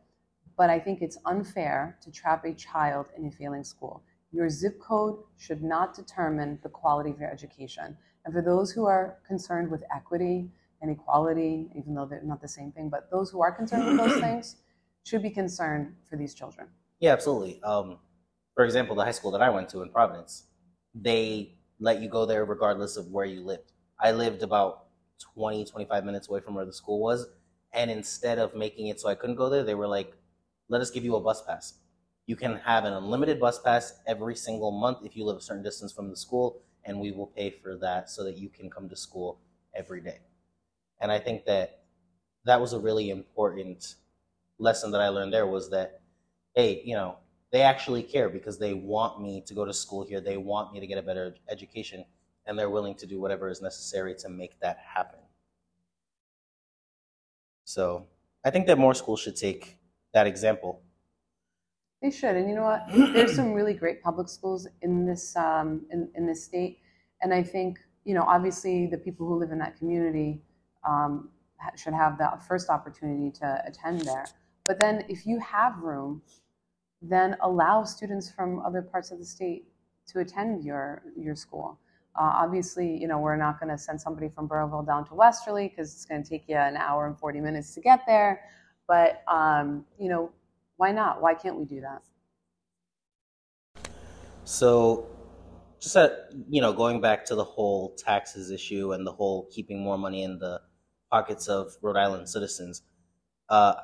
but 0.57 0.71
I 0.71 0.81
think 0.81 1.03
it's 1.03 1.19
unfair 1.27 1.99
to 2.03 2.11
trap 2.11 2.45
a 2.45 2.55
child 2.55 3.07
in 3.17 3.27
a 3.27 3.31
failing 3.31 3.63
school. 3.63 4.03
Your 4.33 4.49
zip 4.49 4.81
code 4.81 5.19
should 5.37 5.63
not 5.63 5.95
determine 5.95 6.59
the 6.63 6.69
quality 6.69 7.11
of 7.11 7.21
your 7.21 7.31
education. 7.31 7.97
And 8.31 8.37
for 8.37 8.43
those 8.43 8.71
who 8.71 8.87
are 8.87 9.19
concerned 9.27 9.73
with 9.73 9.83
equity 9.93 10.53
and 10.81 10.89
equality, 10.89 11.69
even 11.75 11.95
though 11.95 12.07
they're 12.07 12.23
not 12.23 12.41
the 12.41 12.47
same 12.47 12.71
thing, 12.71 12.89
but 12.89 13.11
those 13.11 13.29
who 13.29 13.43
are 13.43 13.51
concerned 13.51 13.87
with 13.87 13.97
those 13.97 14.21
things 14.21 14.55
should 15.03 15.21
be 15.21 15.31
concerned 15.31 15.97
for 16.09 16.15
these 16.17 16.33
children. 16.33 16.69
Yeah, 17.01 17.13
absolutely. 17.13 17.61
Um, 17.65 17.99
for 18.55 18.65
example, 18.65 18.95
the 18.95 19.03
high 19.03 19.11
school 19.11 19.33
that 19.33 19.43
I 19.43 19.51
went 19.51 19.69
to 19.71 19.83
in 19.83 19.91
Providence, 19.91 20.45
they 20.95 21.57
let 21.81 22.01
you 22.01 22.09
go 22.09 22.25
there 22.25 22.45
regardless 22.45 22.97
of 22.97 23.09
where 23.09 23.25
you 23.25 23.41
lived. 23.41 23.73
I 23.99 24.13
lived 24.13 24.45
about 24.45 24.87
20, 25.35 25.65
25 25.65 26.05
minutes 26.05 26.29
away 26.29 26.39
from 26.39 26.55
where 26.55 26.65
the 26.65 26.73
school 26.73 27.01
was. 27.01 27.27
And 27.73 27.91
instead 27.91 28.39
of 28.39 28.55
making 28.55 28.87
it 28.87 29.01
so 29.01 29.09
I 29.09 29.17
couldn't 29.17 29.35
go 29.35 29.51
there, 29.51 29.65
they 29.65 29.75
were 29.75 29.89
like, 29.89 30.15
let 30.69 30.81
us 30.81 30.93
give 30.93 31.03
you 31.03 31.17
a 31.17 31.21
bus 31.21 31.43
pass. 31.43 31.81
You 32.27 32.37
can 32.37 32.59
have 32.59 32.85
an 32.85 32.93
unlimited 32.93 33.41
bus 33.41 33.61
pass 33.61 33.99
every 34.07 34.37
single 34.37 34.71
month 34.71 34.99
if 35.05 35.17
you 35.17 35.25
live 35.25 35.39
a 35.39 35.41
certain 35.41 35.65
distance 35.65 35.93
from 35.93 36.11
the 36.11 36.17
school, 36.17 36.63
and 36.91 37.01
we 37.01 37.13
will 37.13 37.29
pay 37.29 37.51
for 37.51 37.77
that 37.79 38.11
so 38.11 38.25
that 38.25 38.39
you 38.39 38.51
can 38.51 38.71
come 38.71 38.91
to 38.91 38.97
school 38.97 39.41
every 39.75 40.03
day. 40.03 40.21
And 41.01 41.13
I 41.13 41.19
think 41.21 41.47
that 41.47 41.85
that 42.45 42.61
was 42.61 42.73
a 42.75 42.81
really 42.81 43.11
important 43.11 43.97
lesson 44.59 44.93
that 44.93 45.01
I 45.01 45.09
learned 45.09 45.33
there 45.33 45.47
was 45.47 45.71
that, 45.71 46.03
hey, 46.55 46.83
you 46.85 46.95
know, 46.95 47.19
they 47.53 47.63
actually 47.63 48.03
care 48.03 48.29
because 48.29 48.59
they 48.59 48.75
want 48.75 49.21
me 49.23 49.43
to 49.47 49.55
go 49.55 49.65
to 49.65 49.75
school 49.75 50.05
here. 50.07 50.21
They 50.21 50.39
want 50.39 50.73
me 50.73 50.81
to 50.81 50.87
get 50.89 50.99
a 50.99 51.03
better 51.03 51.35
education, 51.51 52.05
and 52.47 52.59
they're 52.59 52.71
willing 52.71 52.97
to 52.97 53.07
do 53.07 53.21
whatever 53.21 53.49
is 53.49 53.63
necessary 53.63 54.15
to 54.17 54.29
make 54.29 54.61
that 54.61 54.79
happen. 54.79 55.21
So 57.65 58.07
I 58.45 58.51
think 58.51 58.67
that 58.67 58.79
more 58.79 58.95
schools 58.95 59.21
should 59.21 59.37
take 59.37 59.79
that 60.13 60.27
example. 60.27 60.83
They 62.03 62.11
should, 62.11 62.37
and 62.37 62.49
you 62.49 62.55
know 62.55 62.63
what? 62.63 62.87
There's 63.15 63.37
some 63.37 63.53
really 63.53 63.75
great 63.75 64.03
public 64.03 64.29
schools 64.29 64.67
in 64.81 65.05
this 65.05 65.37
um, 65.37 65.83
in, 65.91 66.09
in 66.15 66.27
this 66.27 66.45
state, 66.45 66.79
and 67.21 67.33
I 67.35 67.43
think 67.43 67.79
you 68.05 68.15
know 68.15 68.23
obviously 68.23 68.87
the 68.87 68.97
people 68.97 69.27
who 69.27 69.39
live 69.39 69.51
in 69.51 69.59
that 69.59 69.77
community 69.77 70.41
um, 70.89 71.29
should 71.77 71.93
have 71.93 72.17
the 72.17 72.31
first 72.49 72.71
opportunity 72.71 73.31
to 73.41 73.63
attend 73.67 74.01
there. 74.01 74.27
But 74.65 74.81
then, 74.81 75.05
if 75.09 75.27
you 75.27 75.41
have 75.41 75.79
room, 75.79 76.23
then 77.03 77.37
allow 77.43 77.85
students 77.85 78.31
from 78.31 78.61
other 78.61 78.81
parts 78.81 79.11
of 79.11 79.19
the 79.19 79.27
state 79.27 79.65
to 80.09 80.21
attend 80.21 80.65
your 80.65 81.03
your 81.17 81.37
school. 81.37 81.79
Uh, 82.19 82.33
obviously, 82.35 82.97
you 82.97 83.09
know 83.09 83.19
we're 83.19 83.37
not 83.37 83.61
going 83.61 83.71
to 83.71 83.77
send 83.79 84.01
somebody 84.01 84.31
from 84.31 84.47
Burrillville 84.47 84.87
down 84.87 85.05
to 85.09 85.15
Westerly 85.15 85.69
because 85.69 85.93
it's 85.93 86.07
going 86.07 86.23
to 86.23 86.29
take 86.29 86.45
you 86.49 86.57
an 86.57 86.79
hour 86.79 87.07
and 87.07 87.19
40 87.19 87.41
minutes 87.41 87.75
to 87.75 87.83
get 87.83 88.01
there. 88.07 88.43
But 88.89 89.23
um, 89.29 89.85
you 89.99 90.09
know, 90.09 90.33
why 90.81 90.93
not? 90.93 91.21
Why 91.21 91.35
can't 91.35 91.57
we 91.59 91.67
do 91.67 91.83
that? 91.83 92.03
So, 94.45 95.09
just 95.79 95.95
at, 95.95 96.31
you 96.49 96.63
know, 96.63 96.73
going 96.73 97.03
back 97.03 97.27
to 97.27 97.35
the 97.35 97.45
whole 97.45 97.95
taxes 97.97 98.51
issue 98.51 98.93
and 98.93 99.07
the 99.07 99.13
whole 99.13 99.47
keeping 99.51 99.81
more 99.81 99.99
money 99.99 100.23
in 100.23 100.39
the 100.39 100.63
pockets 101.11 101.49
of 101.49 101.77
Rhode 101.83 101.99
Island 101.99 102.31
citizens, 102.31 102.83
uh, 103.51 103.75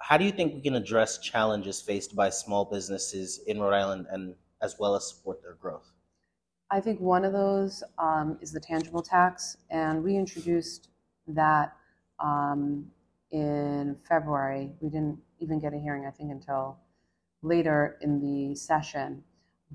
how 0.00 0.16
do 0.16 0.24
you 0.24 0.30
think 0.30 0.54
we 0.54 0.60
can 0.62 0.76
address 0.76 1.18
challenges 1.18 1.82
faced 1.82 2.14
by 2.14 2.30
small 2.30 2.66
businesses 2.66 3.40
in 3.44 3.60
Rhode 3.60 3.74
Island 3.74 4.06
and 4.08 4.36
as 4.62 4.76
well 4.78 4.94
as 4.94 5.08
support 5.08 5.42
their 5.42 5.54
growth? 5.54 5.90
I 6.70 6.80
think 6.80 7.00
one 7.00 7.24
of 7.24 7.32
those 7.32 7.82
um, 7.98 8.38
is 8.40 8.52
the 8.52 8.60
tangible 8.60 9.02
tax, 9.02 9.56
and 9.70 10.04
we 10.04 10.16
introduced 10.16 10.90
that 11.26 11.76
um, 12.20 12.92
in 13.32 13.96
February. 14.08 14.72
We 14.80 14.88
didn't 14.90 15.18
even 15.40 15.60
get 15.60 15.74
a 15.74 15.78
hearing, 15.78 16.06
I 16.06 16.10
think, 16.10 16.30
until 16.30 16.78
later 17.42 17.98
in 18.00 18.20
the 18.20 18.54
session. 18.54 19.22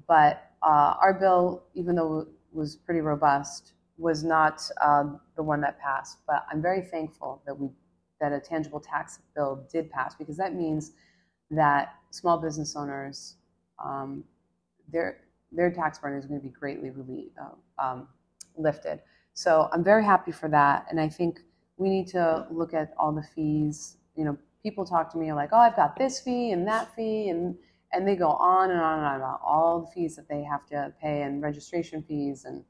But 0.08 0.52
uh, 0.62 0.96
our 1.02 1.14
bill, 1.14 1.64
even 1.76 1.96
though 1.96 2.20
it 2.20 2.28
was 2.52 2.76
pretty 2.76 3.02
robust, 3.02 3.74
was 3.98 4.24
not 4.24 4.62
uh, 4.82 5.06
the 5.36 5.44
one 5.44 5.62
that 5.62 5.80
passed. 5.80 6.18
But 6.28 6.46
I'm 6.52 6.62
very 6.62 6.82
thankful 6.82 7.42
that 7.46 7.58
we 7.58 7.70
that 8.20 8.32
a 8.32 8.40
tangible 8.40 8.80
tax 8.80 9.20
bill 9.36 9.68
did 9.72 9.90
pass 9.90 10.16
because 10.16 10.38
that 10.38 10.56
means 10.56 10.92
that 11.52 11.96
small 12.12 12.38
business 12.38 12.76
owners 12.76 13.36
um, 13.84 14.24
their 14.92 15.22
their 15.52 15.72
tax 15.72 16.00
burden 16.00 16.18
is 16.18 16.26
going 16.26 16.40
to 16.40 16.44
be 16.44 16.52
greatly 16.52 16.90
relieved, 16.90 17.38
uh, 17.38 17.84
um, 17.84 18.08
lifted. 18.58 19.00
So 19.34 19.70
I'm 19.72 19.84
very 19.84 20.04
happy 20.04 20.32
for 20.32 20.50
that, 20.50 20.88
and 20.90 21.00
I 21.00 21.10
think 21.10 21.42
we 21.78 21.90
need 21.90 22.08
to 22.10 22.48
look 22.50 22.74
at 22.74 22.94
all 22.98 23.12
the 23.12 23.24
fees. 23.36 23.98
You 24.16 24.26
know, 24.26 24.38
people 24.64 24.86
talk 24.86 25.12
to 25.12 25.18
me 25.18 25.34
like, 25.34 25.50
"Oh, 25.52 25.58
I've 25.58 25.76
got 25.76 25.96
this 25.98 26.22
fee 26.22 26.52
and 26.52 26.68
that 26.68 26.96
fee," 26.96 27.30
and 27.30 27.56
and 27.92 28.08
they 28.08 28.16
go 28.16 28.30
on 28.32 28.72
and 28.72 28.80
on 28.80 29.00
and 29.00 29.08
on 29.08 29.16
about 29.18 29.42
all 29.46 29.82
the 29.82 29.88
fees 29.92 30.16
that 30.16 30.28
they 30.28 30.44
have 30.44 30.66
to 30.68 30.94
pay 31.00 31.22
and 31.24 31.42
registration 31.44 32.02
fees, 32.04 32.46
and 32.46 32.64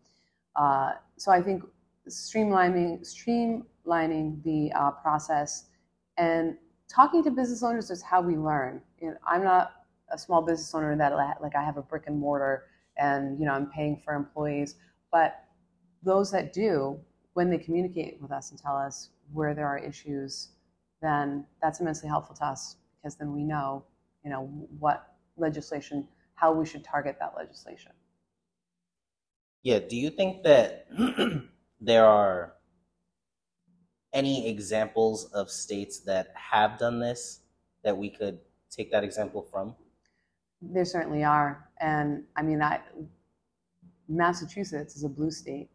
uh, 0.55 0.93
so 1.17 1.31
I 1.31 1.41
think 1.41 1.63
streamlining 2.09 3.01
streamlining 3.01 4.43
the 4.43 4.71
uh, 4.73 4.91
process 4.91 5.69
and 6.17 6.57
talking 6.89 7.23
to 7.23 7.31
business 7.31 7.63
owners 7.63 7.89
is 7.89 8.01
how 8.01 8.21
we 8.21 8.35
learn. 8.35 8.81
You 9.01 9.11
know, 9.11 9.17
I'm 9.25 9.43
not 9.43 9.71
a 10.09 10.17
small 10.17 10.41
business 10.41 10.73
owner 10.75 10.95
that 10.97 11.41
like 11.41 11.55
I 11.55 11.63
have 11.63 11.77
a 11.77 11.81
brick 11.81 12.03
and 12.07 12.19
mortar 12.19 12.65
and 12.97 13.39
you 13.39 13.45
know 13.45 13.53
I'm 13.53 13.67
paying 13.67 14.01
for 14.03 14.13
employees, 14.13 14.75
but 15.11 15.45
those 16.03 16.31
that 16.31 16.53
do, 16.53 16.99
when 17.33 17.49
they 17.49 17.57
communicate 17.57 18.21
with 18.21 18.31
us 18.31 18.51
and 18.51 18.59
tell 18.59 18.75
us 18.75 19.09
where 19.31 19.55
there 19.55 19.67
are 19.67 19.77
issues, 19.77 20.49
then 21.03 21.45
that's 21.61 21.79
immensely 21.79 22.09
helpful 22.09 22.35
to 22.35 22.45
us 22.45 22.77
because 22.97 23.15
then 23.17 23.33
we 23.33 23.43
know, 23.43 23.85
you 24.23 24.29
know, 24.31 24.45
what 24.79 25.15
legislation, 25.37 26.07
how 26.35 26.53
we 26.53 26.65
should 26.65 26.83
target 26.83 27.17
that 27.19 27.33
legislation. 27.35 27.91
Yeah. 29.63 29.79
Do 29.79 29.95
you 29.95 30.09
think 30.09 30.43
that 30.43 30.87
there 31.81 32.05
are 32.05 32.53
any 34.13 34.47
examples 34.47 35.25
of 35.33 35.49
states 35.49 35.99
that 36.01 36.33
have 36.35 36.77
done 36.77 36.99
this 36.99 37.39
that 37.83 37.97
we 37.97 38.09
could 38.09 38.39
take 38.69 38.91
that 38.91 39.03
example 39.03 39.41
from? 39.41 39.75
There 40.61 40.85
certainly 40.85 41.23
are, 41.23 41.69
and 41.81 42.23
I 42.37 42.41
mean, 42.41 42.61
I, 42.61 42.79
Massachusetts 44.07 44.95
is 44.95 45.03
a 45.03 45.09
blue 45.09 45.31
state, 45.31 45.69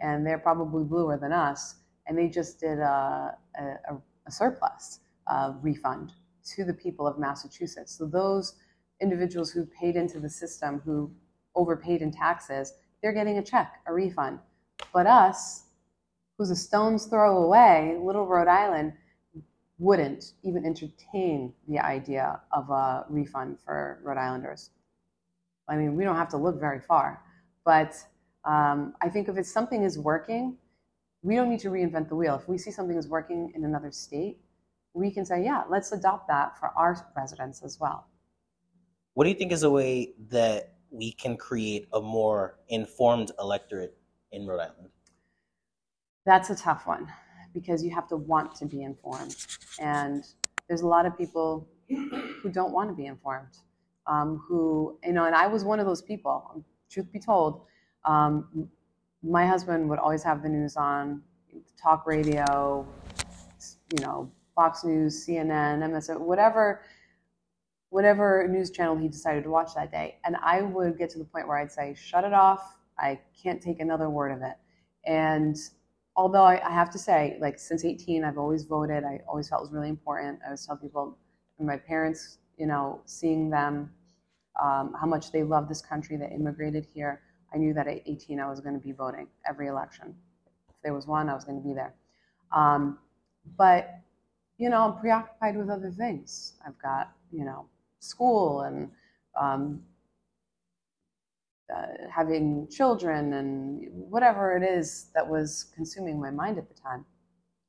and 0.00 0.26
they're 0.26 0.38
probably 0.38 0.84
bluer 0.84 1.16
than 1.16 1.32
us, 1.32 1.76
and 2.06 2.18
they 2.18 2.28
just 2.28 2.58
did 2.58 2.78
a, 2.80 3.36
a, 3.56 3.62
a 3.62 4.02
surplus 4.30 5.00
uh, 5.26 5.54
refund 5.62 6.12
to 6.54 6.64
the 6.64 6.74
people 6.74 7.06
of 7.06 7.18
Massachusetts. 7.18 7.96
So 7.96 8.06
those 8.06 8.54
individuals 9.00 9.50
who 9.50 9.66
paid 9.66 9.96
into 9.96 10.20
the 10.20 10.28
system, 10.28 10.80
who 10.84 11.10
overpaid 11.54 12.02
in 12.02 12.12
taxes, 12.12 12.74
they're 13.02 13.12
getting 13.12 13.38
a 13.38 13.42
check, 13.42 13.80
a 13.86 13.92
refund. 13.92 14.38
But 14.92 15.06
us, 15.06 15.64
who's 16.36 16.50
a 16.50 16.56
stone's 16.56 17.06
throw 17.06 17.42
away, 17.44 17.96
little 18.00 18.26
Rhode 18.26 18.48
Island, 18.48 18.92
wouldn't 19.78 20.32
even 20.42 20.64
entertain 20.64 21.52
the 21.68 21.78
idea 21.78 22.40
of 22.52 22.70
a 22.70 23.04
refund 23.08 23.58
for 23.64 24.00
Rhode 24.02 24.18
Islanders. 24.18 24.70
I 25.68 25.76
mean, 25.76 25.96
we 25.96 26.04
don't 26.04 26.16
have 26.16 26.28
to 26.30 26.36
look 26.36 26.60
very 26.60 26.80
far, 26.80 27.22
but 27.64 27.94
um, 28.44 28.94
I 29.00 29.08
think 29.08 29.28
if 29.28 29.36
it's 29.36 29.50
something 29.50 29.82
is 29.82 29.98
working, 29.98 30.56
we 31.24 31.34
don't 31.36 31.48
need 31.48 31.60
to 31.60 31.70
reinvent 31.70 32.10
the 32.10 32.14
wheel. 32.14 32.36
If 32.36 32.48
we 32.48 32.58
see 32.58 32.70
something 32.70 32.96
is 32.96 33.08
working 33.08 33.50
in 33.54 33.64
another 33.64 33.90
state, 33.90 34.36
we 34.92 35.10
can 35.10 35.24
say, 35.24 35.42
yeah, 35.42 35.62
let's 35.68 35.90
adopt 35.90 36.28
that 36.28 36.56
for 36.60 36.70
our 36.76 37.10
residents 37.16 37.62
as 37.62 37.80
well. 37.80 38.06
What 39.14 39.24
do 39.24 39.30
you 39.30 39.36
think 39.36 39.50
is 39.50 39.62
a 39.62 39.70
way 39.70 40.12
that 40.28 40.74
we 40.90 41.12
can 41.12 41.36
create 41.36 41.88
a 41.94 42.00
more 42.00 42.58
informed 42.68 43.32
electorate 43.40 43.96
in 44.32 44.46
Rhode 44.46 44.60
Island? 44.60 44.90
That's 46.26 46.50
a 46.50 46.54
tough 46.54 46.86
one 46.86 47.10
because 47.54 47.82
you 47.82 47.90
have 47.94 48.06
to 48.08 48.16
want 48.16 48.54
to 48.56 48.66
be 48.66 48.82
informed. 48.82 49.36
And 49.80 50.24
there's 50.68 50.82
a 50.82 50.86
lot 50.86 51.06
of 51.06 51.16
people 51.16 51.66
who 51.88 52.50
don't 52.50 52.72
want 52.72 52.90
to 52.90 52.94
be 52.94 53.06
informed, 53.06 53.56
um, 54.06 54.42
who, 54.46 54.98
you 55.02 55.12
know, 55.12 55.24
and 55.24 55.34
I 55.34 55.46
was 55.46 55.64
one 55.64 55.80
of 55.80 55.86
those 55.86 56.02
people, 56.02 56.64
truth 56.90 57.10
be 57.12 57.18
told. 57.18 57.62
Um, 58.04 58.68
my 59.24 59.46
husband 59.46 59.88
would 59.88 59.98
always 59.98 60.22
have 60.22 60.42
the 60.42 60.48
news 60.48 60.76
on, 60.76 61.22
talk 61.80 62.06
radio, 62.06 62.86
you 63.96 64.04
know, 64.04 64.30
Fox 64.54 64.84
News, 64.84 65.26
CNN, 65.26 65.80
MSN, 65.80 66.20
whatever, 66.20 66.82
whatever 67.90 68.46
news 68.48 68.70
channel 68.70 68.96
he 68.96 69.08
decided 69.08 69.44
to 69.44 69.50
watch 69.50 69.74
that 69.74 69.90
day. 69.90 70.18
And 70.24 70.36
I 70.42 70.62
would 70.62 70.98
get 70.98 71.10
to 71.10 71.18
the 71.18 71.24
point 71.24 71.48
where 71.48 71.58
I'd 71.58 71.72
say, 71.72 71.94
shut 71.94 72.24
it 72.24 72.32
off. 72.32 72.76
I 72.98 73.20
can't 73.42 73.60
take 73.60 73.80
another 73.80 74.10
word 74.10 74.30
of 74.30 74.42
it. 74.42 74.54
And 75.06 75.56
although 76.16 76.44
I, 76.44 76.60
I, 76.64 76.70
have 76.70 76.90
to 76.90 76.98
say, 76.98 77.36
like 77.40 77.58
since 77.58 77.84
18, 77.84 78.24
I've 78.24 78.38
always 78.38 78.64
voted. 78.64 79.04
I 79.04 79.20
always 79.28 79.48
felt 79.48 79.60
it 79.60 79.64
was 79.64 79.72
really 79.72 79.88
important. 79.88 80.38
I 80.42 80.46
always 80.46 80.66
tell 80.66 80.76
people, 80.76 81.18
my 81.58 81.76
parents, 81.76 82.38
you 82.56 82.66
know, 82.66 83.00
seeing 83.06 83.50
them, 83.50 83.90
um, 84.62 84.94
how 84.98 85.06
much 85.06 85.32
they 85.32 85.42
love 85.42 85.68
this 85.68 85.82
country, 85.82 86.16
that 86.16 86.32
immigrated 86.32 86.86
here. 86.94 87.22
I 87.54 87.58
knew 87.58 87.72
that 87.74 87.86
at 87.86 88.02
18, 88.06 88.40
I 88.40 88.48
was 88.48 88.60
going 88.60 88.74
to 88.74 88.84
be 88.84 88.92
voting 88.92 89.28
every 89.48 89.68
election. 89.68 90.14
If 90.68 90.74
there 90.82 90.92
was 90.92 91.06
one, 91.06 91.28
I 91.28 91.34
was 91.34 91.44
going 91.44 91.60
to 91.60 91.66
be 91.66 91.74
there. 91.74 91.94
Um, 92.54 92.98
but, 93.56 93.90
you 94.58 94.68
know, 94.70 94.82
I'm 94.82 94.98
preoccupied 94.98 95.56
with 95.56 95.70
other 95.70 95.90
things. 95.90 96.54
I've 96.66 96.78
got, 96.82 97.12
you 97.32 97.44
know, 97.44 97.66
school 98.00 98.62
and 98.62 98.90
um, 99.40 99.82
uh, 101.74 101.86
having 102.10 102.68
children 102.68 103.34
and 103.34 103.88
whatever 103.90 104.56
it 104.56 104.62
is 104.62 105.06
that 105.14 105.26
was 105.26 105.66
consuming 105.74 106.20
my 106.20 106.30
mind 106.30 106.58
at 106.58 106.68
the 106.68 106.74
time. 106.74 107.04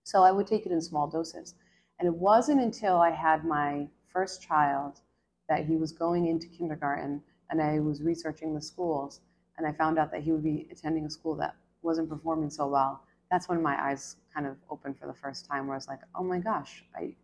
So 0.04 0.24
I 0.24 0.32
would 0.32 0.48
take 0.48 0.66
it 0.66 0.72
in 0.72 0.82
small 0.82 1.08
doses. 1.08 1.56
And 2.00 2.08
it 2.08 2.14
wasn't 2.14 2.62
until 2.62 2.98
I 2.98 3.12
had 3.12 3.46
my 3.46 3.88
first 4.12 4.42
child 4.42 5.00
that 5.48 5.66
he 5.66 5.76
was 5.76 5.92
going 5.92 6.28
into 6.28 6.48
kindergarten 6.48 7.22
and 7.50 7.62
I 7.62 7.80
was 7.80 8.02
researching 8.02 8.54
the 8.54 8.62
schools 8.62 9.22
and 9.58 9.66
I 9.66 9.72
found 9.72 9.98
out 9.98 10.12
that 10.12 10.22
he 10.22 10.32
would 10.32 10.44
be 10.44 10.68
attending 10.72 11.06
a 11.06 11.10
school 11.10 11.36
that 11.36 11.56
wasn't 11.82 12.10
performing 12.10 12.50
so 12.50 12.68
well. 12.68 13.04
That's 13.32 13.48
when 13.48 13.62
my 13.62 13.82
eyes 13.82 14.18
kind 14.34 14.46
of 14.46 14.58
opened 14.70 15.00
for 15.00 15.08
the 15.08 15.14
first 15.14 15.46
time 15.46 15.68
where 15.68 15.76
I 15.76 15.78
was 15.78 15.88
like, 15.88 16.00
oh 16.16 16.24
my 16.24 16.40
gosh, 16.40 16.84
I, 16.96 17.16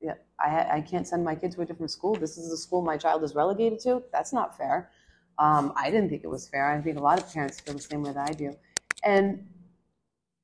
yeah, 0.00 0.14
I, 0.38 0.76
I 0.76 0.80
can't 0.80 1.06
send 1.06 1.24
my 1.24 1.34
kid 1.34 1.52
to 1.52 1.62
a 1.62 1.64
different 1.64 1.90
school. 1.90 2.14
This 2.14 2.36
is 2.36 2.50
the 2.50 2.56
school 2.56 2.82
my 2.82 2.96
child 2.96 3.24
is 3.24 3.34
relegated 3.34 3.80
to. 3.80 4.02
That's 4.12 4.32
not 4.32 4.56
fair. 4.56 4.90
Um, 5.38 5.72
I 5.76 5.90
didn't 5.90 6.10
think 6.10 6.22
it 6.22 6.28
was 6.28 6.48
fair. 6.48 6.70
I 6.70 6.80
think 6.80 6.98
a 6.98 7.02
lot 7.02 7.20
of 7.20 7.32
parents 7.32 7.60
feel 7.60 7.74
the 7.74 7.80
same 7.80 8.02
way 8.02 8.12
that 8.12 8.28
I 8.28 8.32
do. 8.32 8.54
And 9.02 9.46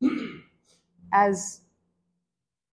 as 1.12 1.60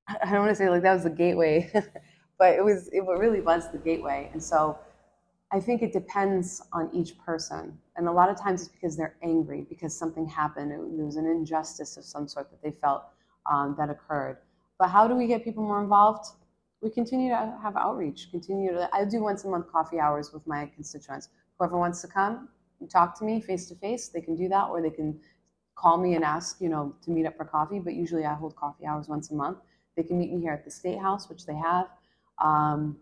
I 0.07 0.31
don't 0.31 0.39
want 0.39 0.49
to 0.49 0.55
say 0.55 0.69
like 0.69 0.83
that 0.83 0.93
was 0.93 1.03
the 1.03 1.09
gateway, 1.09 1.69
but 2.39 2.53
it 2.53 2.63
was 2.63 2.87
it 2.87 3.01
really 3.01 3.41
was 3.41 3.71
the 3.71 3.77
gateway. 3.77 4.29
And 4.33 4.41
so 4.41 4.79
I 5.51 5.59
think 5.59 5.81
it 5.81 5.93
depends 5.93 6.61
on 6.73 6.89
each 6.93 7.17
person. 7.19 7.77
And 7.95 8.07
a 8.07 8.11
lot 8.11 8.29
of 8.29 8.39
times 8.39 8.61
it's 8.61 8.71
because 8.71 8.97
they're 8.97 9.15
angry 9.23 9.65
because 9.69 9.97
something 9.97 10.27
happened. 10.27 10.71
It, 10.71 10.79
there 10.95 11.05
was 11.05 11.15
an 11.15 11.25
injustice 11.25 11.95
of 11.97 12.03
some 12.03 12.27
sort 12.27 12.49
that 12.51 12.61
they 12.61 12.71
felt 12.71 13.03
um, 13.49 13.75
that 13.77 13.89
occurred. 13.89 14.37
But 14.77 14.89
how 14.89 15.07
do 15.07 15.15
we 15.15 15.25
get 15.25 15.43
people 15.43 15.63
more 15.63 15.81
involved? 15.81 16.25
We 16.81 16.89
continue 16.89 17.29
to 17.29 17.57
have 17.61 17.75
outreach. 17.77 18.29
Continue 18.29 18.73
to. 18.73 18.89
I 18.93 19.05
do 19.05 19.23
once 19.23 19.45
a 19.45 19.47
month 19.47 19.71
coffee 19.71 19.99
hours 19.99 20.31
with 20.33 20.45
my 20.45 20.69
constituents 20.75 21.29
whoever 21.57 21.77
wants 21.77 22.01
to 22.01 22.07
come 22.07 22.49
talk 22.85 23.17
to 23.17 23.25
me 23.25 23.41
face 23.41 23.65
to 23.67 23.75
face, 23.75 24.09
they 24.09 24.21
can 24.21 24.35
do 24.35 24.47
that, 24.49 24.67
or 24.69 24.81
they 24.81 24.91
can 24.91 25.19
call 25.75 25.97
me 25.97 26.13
and 26.15 26.23
ask, 26.23 26.61
you 26.61 26.69
know, 26.69 26.95
to 27.03 27.11
meet 27.11 27.25
up 27.25 27.35
for 27.35 27.45
coffee. 27.45 27.79
But 27.79 27.93
usually 27.93 28.25
I 28.25 28.35
hold 28.35 28.55
coffee 28.55 28.85
hours 28.85 29.07
once 29.07 29.31
a 29.31 29.33
month. 29.33 29.57
They 29.95 30.03
can 30.03 30.19
meet 30.19 30.31
me 30.31 30.41
here 30.41 30.53
at 30.53 30.63
the 30.63 30.71
State 30.71 30.99
House, 30.99 31.29
which 31.29 31.45
they 31.45 31.55
have. 31.55 31.87
Um, 32.39 32.97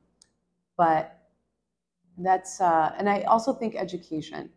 but 0.77 1.24
that's, 2.17 2.61
uh, 2.61 2.93
and 2.97 3.09
I 3.09 3.21
also 3.21 3.53
think 3.53 3.75
education. 3.75 4.49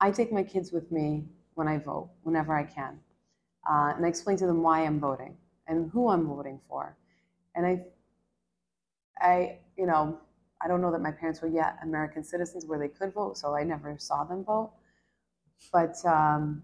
I 0.00 0.10
take 0.10 0.32
my 0.32 0.42
kids 0.42 0.72
with 0.72 0.90
me 0.90 1.24
when 1.54 1.68
I 1.68 1.78
vote, 1.78 2.10
whenever 2.22 2.54
I 2.54 2.64
can. 2.64 2.98
Uh, 3.68 3.92
and 3.96 4.04
I 4.04 4.08
explain 4.08 4.36
to 4.38 4.46
them 4.46 4.62
why 4.62 4.84
I'm 4.84 4.98
voting 4.98 5.36
and 5.68 5.90
who 5.90 6.08
I'm 6.08 6.26
voting 6.26 6.60
for. 6.68 6.96
And 7.54 7.64
I, 7.66 7.84
I, 9.20 9.58
you 9.76 9.86
know, 9.86 10.18
I 10.60 10.68
don't 10.68 10.80
know 10.80 10.90
that 10.92 11.00
my 11.00 11.12
parents 11.12 11.40
were 11.40 11.48
yet 11.48 11.78
American 11.82 12.24
citizens 12.24 12.66
where 12.66 12.78
they 12.78 12.88
could 12.88 13.12
vote, 13.12 13.38
so 13.38 13.54
I 13.54 13.62
never 13.62 13.96
saw 13.98 14.24
them 14.24 14.44
vote. 14.44 14.72
But 15.72 15.96
um, 16.04 16.62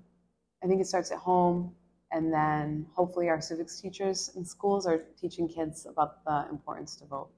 I 0.62 0.66
think 0.66 0.80
it 0.80 0.86
starts 0.86 1.10
at 1.12 1.18
home, 1.18 1.74
and 2.10 2.32
then 2.32 2.86
hopefully 2.94 3.28
our 3.28 3.40
civics 3.40 3.80
teachers 3.80 4.32
in 4.34 4.44
schools 4.44 4.86
are 4.86 4.98
teaching 5.20 5.48
kids 5.48 5.86
about 5.86 6.24
the 6.24 6.46
importance 6.50 6.96
to 6.96 7.06
vote. 7.06 7.30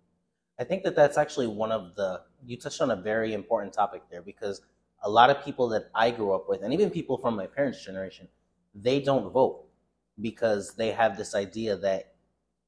I 0.60 0.64
think 0.64 0.84
that 0.84 0.94
that's 0.94 1.16
actually 1.16 1.46
one 1.46 1.72
of 1.72 1.96
the, 1.96 2.22
you 2.46 2.56
touched 2.58 2.80
on 2.82 2.90
a 2.90 2.96
very 2.96 3.32
important 3.32 3.72
topic 3.72 4.02
there 4.10 4.22
because 4.22 4.60
a 5.02 5.10
lot 5.10 5.30
of 5.30 5.42
people 5.42 5.68
that 5.70 5.90
I 5.94 6.10
grew 6.10 6.32
up 6.34 6.48
with, 6.48 6.62
and 6.62 6.72
even 6.74 6.90
people 6.90 7.16
from 7.16 7.34
my 7.34 7.46
parents' 7.46 7.82
generation, 7.82 8.28
they 8.74 9.00
don't 9.00 9.32
vote 9.32 9.64
because 10.20 10.74
they 10.74 10.92
have 10.92 11.16
this 11.16 11.34
idea 11.34 11.76
that 11.76 12.14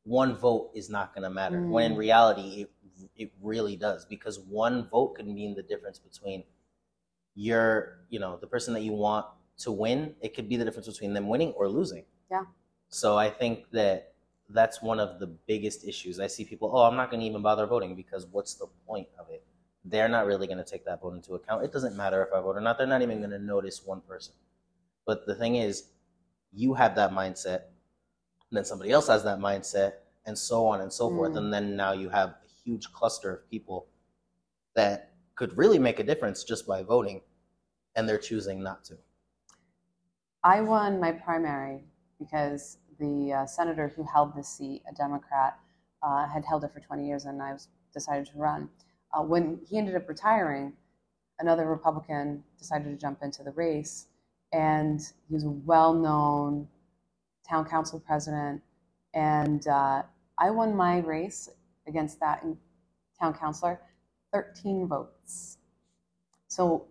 one 0.04 0.34
vote 0.34 0.70
is 0.74 0.88
not 0.88 1.14
going 1.14 1.22
to 1.22 1.30
matter. 1.30 1.58
Mm. 1.58 1.68
When 1.68 1.92
in 1.92 1.98
reality, 1.98 2.62
it 2.62 2.70
it 3.16 3.32
really 3.42 3.76
does 3.76 4.04
because 4.04 4.38
one 4.38 4.88
vote 4.88 5.14
could 5.16 5.26
mean 5.26 5.54
the 5.54 5.62
difference 5.62 5.98
between 5.98 6.44
you're, 7.34 7.98
you 8.10 8.18
know, 8.18 8.36
the 8.36 8.46
person 8.46 8.74
that 8.74 8.82
you 8.82 8.92
want 8.92 9.26
to 9.58 9.72
win, 9.72 10.14
it 10.20 10.34
could 10.34 10.48
be 10.48 10.56
the 10.56 10.64
difference 10.64 10.88
between 10.88 11.12
them 11.12 11.28
winning 11.28 11.50
or 11.52 11.68
losing. 11.68 12.04
Yeah. 12.30 12.44
So 12.88 13.16
I 13.16 13.30
think 13.30 13.70
that 13.72 14.11
that's 14.52 14.82
one 14.82 15.00
of 15.00 15.18
the 15.18 15.26
biggest 15.26 15.86
issues. 15.86 16.20
I 16.20 16.26
see 16.26 16.44
people, 16.44 16.70
oh, 16.74 16.82
I'm 16.82 16.96
not 16.96 17.10
going 17.10 17.20
to 17.20 17.26
even 17.26 17.42
bother 17.42 17.66
voting 17.66 17.94
because 17.94 18.26
what's 18.30 18.54
the 18.54 18.66
point 18.86 19.08
of 19.18 19.26
it? 19.30 19.44
They're 19.84 20.08
not 20.08 20.26
really 20.26 20.46
going 20.46 20.58
to 20.58 20.64
take 20.64 20.84
that 20.84 21.00
vote 21.00 21.14
into 21.14 21.34
account. 21.34 21.64
It 21.64 21.72
doesn't 21.72 21.96
matter 21.96 22.22
if 22.22 22.32
I 22.32 22.40
vote 22.40 22.56
or 22.56 22.60
not. 22.60 22.78
They're 22.78 22.86
not 22.86 23.02
even 23.02 23.18
going 23.18 23.30
to 23.30 23.38
notice 23.38 23.82
one 23.84 24.00
person. 24.00 24.34
But 25.06 25.26
the 25.26 25.34
thing 25.34 25.56
is, 25.56 25.88
you 26.52 26.74
have 26.74 26.94
that 26.96 27.10
mindset, 27.10 27.62
and 28.50 28.56
then 28.56 28.64
somebody 28.64 28.90
else 28.90 29.08
has 29.08 29.24
that 29.24 29.38
mindset, 29.38 29.94
and 30.26 30.38
so 30.38 30.66
on 30.66 30.80
and 30.82 30.92
so 30.92 31.10
mm. 31.10 31.16
forth. 31.16 31.36
And 31.36 31.52
then 31.52 31.74
now 31.74 31.92
you 31.92 32.08
have 32.10 32.28
a 32.30 32.48
huge 32.64 32.92
cluster 32.92 33.32
of 33.32 33.50
people 33.50 33.86
that 34.74 35.14
could 35.34 35.56
really 35.56 35.78
make 35.78 35.98
a 35.98 36.04
difference 36.04 36.44
just 36.44 36.66
by 36.66 36.82
voting, 36.82 37.22
and 37.96 38.08
they're 38.08 38.18
choosing 38.18 38.62
not 38.62 38.84
to. 38.84 38.96
I 40.44 40.60
won 40.60 41.00
my 41.00 41.12
primary 41.12 41.84
because 42.18 42.78
the 43.02 43.32
uh, 43.32 43.46
senator 43.46 43.92
who 43.94 44.04
held 44.04 44.34
the 44.36 44.44
seat, 44.44 44.82
a 44.88 44.94
Democrat, 44.94 45.58
uh, 46.02 46.26
had 46.28 46.44
held 46.44 46.64
it 46.64 46.72
for 46.72 46.80
20 46.80 47.06
years, 47.06 47.24
and 47.24 47.42
I 47.42 47.52
was 47.52 47.68
decided 47.92 48.26
to 48.26 48.38
run. 48.38 48.68
Uh, 49.12 49.22
when 49.22 49.60
he 49.68 49.76
ended 49.76 49.96
up 49.96 50.08
retiring, 50.08 50.72
another 51.40 51.66
Republican 51.66 52.44
decided 52.58 52.84
to 52.84 52.96
jump 52.96 53.18
into 53.22 53.42
the 53.42 53.50
race, 53.50 54.06
and 54.52 55.00
he 55.28 55.34
was 55.34 55.44
a 55.44 55.50
well-known 55.50 56.68
town 57.48 57.64
council 57.64 58.00
president. 58.00 58.62
And 59.14 59.66
uh, 59.66 60.02
I 60.38 60.50
won 60.50 60.76
my 60.76 60.98
race 60.98 61.48
against 61.86 62.20
that 62.20 62.44
town 63.20 63.34
councilor, 63.34 63.80
13 64.32 64.86
votes. 64.86 65.58
So 66.48 66.86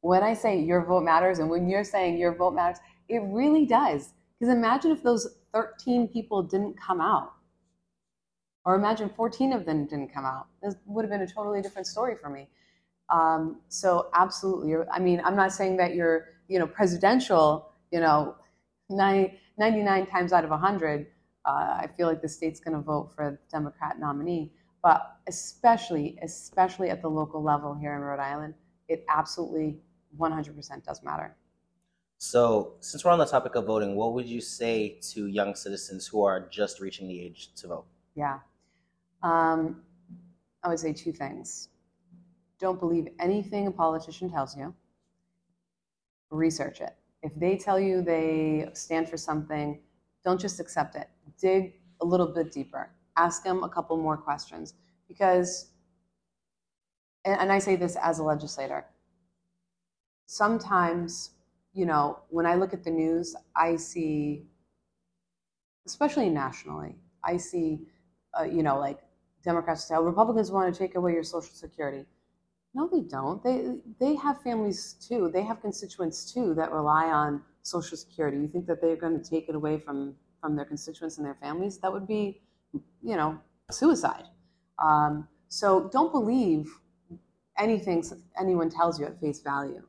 when 0.00 0.22
I 0.22 0.34
say 0.34 0.60
your 0.60 0.84
vote 0.84 1.02
matters, 1.02 1.40
and 1.40 1.50
when 1.50 1.68
you're 1.68 1.84
saying 1.84 2.18
your 2.18 2.34
vote 2.34 2.54
matters, 2.54 2.78
it 3.08 3.22
really 3.24 3.66
does. 3.66 4.12
Because 4.38 4.54
imagine 4.54 4.92
if 4.92 5.02
those 5.02 5.26
13 5.52 6.08
people 6.08 6.42
didn't 6.42 6.76
come 6.80 7.00
out. 7.00 7.32
Or 8.64 8.74
imagine 8.74 9.08
14 9.08 9.52
of 9.52 9.64
them 9.64 9.86
didn't 9.86 10.12
come 10.12 10.24
out. 10.24 10.46
This 10.62 10.74
would 10.86 11.02
have 11.02 11.10
been 11.10 11.22
a 11.22 11.26
totally 11.26 11.62
different 11.62 11.86
story 11.86 12.16
for 12.16 12.28
me. 12.28 12.48
Um, 13.10 13.60
so 13.68 14.08
absolutely. 14.14 14.74
I 14.92 14.98
mean, 14.98 15.22
I'm 15.24 15.36
not 15.36 15.52
saying 15.52 15.78
that 15.78 15.94
you're, 15.94 16.26
you 16.48 16.58
know, 16.58 16.66
presidential, 16.66 17.72
you 17.90 18.00
know, 18.00 18.36
99 18.90 20.06
times 20.06 20.32
out 20.32 20.44
of 20.44 20.50
100, 20.50 21.06
uh, 21.44 21.50
I 21.50 21.88
feel 21.96 22.06
like 22.06 22.20
the 22.20 22.28
state's 22.28 22.60
going 22.60 22.76
to 22.76 22.82
vote 22.82 23.12
for 23.14 23.28
a 23.28 23.38
Democrat 23.50 23.98
nominee. 23.98 24.52
But 24.82 25.16
especially, 25.26 26.18
especially 26.22 26.90
at 26.90 27.02
the 27.02 27.08
local 27.08 27.42
level 27.42 27.74
here 27.74 27.94
in 27.94 28.00
Rhode 28.00 28.20
Island, 28.20 28.54
it 28.88 29.04
absolutely 29.08 29.78
100% 30.18 30.84
does 30.84 31.02
matter. 31.02 31.34
So, 32.20 32.74
since 32.80 33.04
we're 33.04 33.12
on 33.12 33.20
the 33.20 33.26
topic 33.26 33.54
of 33.54 33.64
voting, 33.66 33.94
what 33.94 34.12
would 34.12 34.26
you 34.26 34.40
say 34.40 34.98
to 35.12 35.28
young 35.28 35.54
citizens 35.54 36.04
who 36.08 36.24
are 36.24 36.48
just 36.48 36.80
reaching 36.80 37.06
the 37.06 37.20
age 37.20 37.54
to 37.54 37.68
vote? 37.68 37.86
Yeah. 38.16 38.40
Um, 39.22 39.82
I 40.64 40.68
would 40.68 40.80
say 40.80 40.92
two 40.92 41.12
things. 41.12 41.68
Don't 42.58 42.80
believe 42.80 43.06
anything 43.20 43.68
a 43.68 43.70
politician 43.70 44.28
tells 44.28 44.56
you, 44.56 44.74
research 46.30 46.80
it. 46.80 46.96
If 47.22 47.36
they 47.36 47.56
tell 47.56 47.78
you 47.78 48.02
they 48.02 48.68
stand 48.72 49.08
for 49.08 49.16
something, 49.16 49.78
don't 50.24 50.40
just 50.40 50.58
accept 50.58 50.96
it. 50.96 51.08
Dig 51.40 51.74
a 52.00 52.04
little 52.04 52.26
bit 52.26 52.50
deeper. 52.50 52.90
Ask 53.16 53.44
them 53.44 53.62
a 53.62 53.68
couple 53.68 53.96
more 53.96 54.16
questions. 54.16 54.74
Because, 55.06 55.70
and 57.24 57.52
I 57.52 57.60
say 57.60 57.76
this 57.76 57.94
as 57.94 58.18
a 58.18 58.24
legislator, 58.24 58.86
sometimes 60.26 61.30
you 61.78 61.86
know, 61.86 62.18
when 62.30 62.44
I 62.44 62.56
look 62.56 62.74
at 62.74 62.82
the 62.82 62.90
news, 62.90 63.36
I 63.54 63.76
see, 63.76 64.42
especially 65.86 66.28
nationally, 66.28 66.96
I 67.22 67.36
see, 67.36 67.86
uh, 68.36 68.42
you 68.42 68.64
know, 68.64 68.80
like 68.80 68.98
Democrats 69.44 69.84
say, 69.84 69.94
oh, 69.94 70.02
Republicans 70.02 70.50
want 70.50 70.74
to 70.74 70.76
take 70.76 70.96
away 70.96 71.12
your 71.12 71.22
Social 71.22 71.54
Security. 71.54 72.04
No, 72.74 72.88
they 72.92 73.02
don't. 73.02 73.42
They 73.44 73.76
they 74.00 74.16
have 74.16 74.42
families 74.42 74.96
too. 75.08 75.30
They 75.32 75.42
have 75.42 75.60
constituents 75.62 76.32
too 76.32 76.52
that 76.54 76.72
rely 76.72 77.06
on 77.06 77.42
Social 77.62 77.96
Security. 77.96 78.38
You 78.38 78.48
think 78.48 78.66
that 78.66 78.80
they're 78.80 78.96
going 78.96 79.16
to 79.20 79.30
take 79.30 79.48
it 79.48 79.54
away 79.54 79.78
from 79.78 80.16
from 80.40 80.56
their 80.56 80.64
constituents 80.64 81.18
and 81.18 81.24
their 81.24 81.38
families? 81.40 81.78
That 81.78 81.92
would 81.92 82.08
be, 82.08 82.42
you 83.02 83.16
know, 83.16 83.38
suicide. 83.70 84.24
Um, 84.82 85.28
so 85.48 85.88
don't 85.92 86.10
believe 86.10 86.66
anything 87.56 88.04
anyone 88.38 88.68
tells 88.68 88.98
you 88.98 89.06
at 89.06 89.20
face 89.20 89.40
value. 89.40 89.82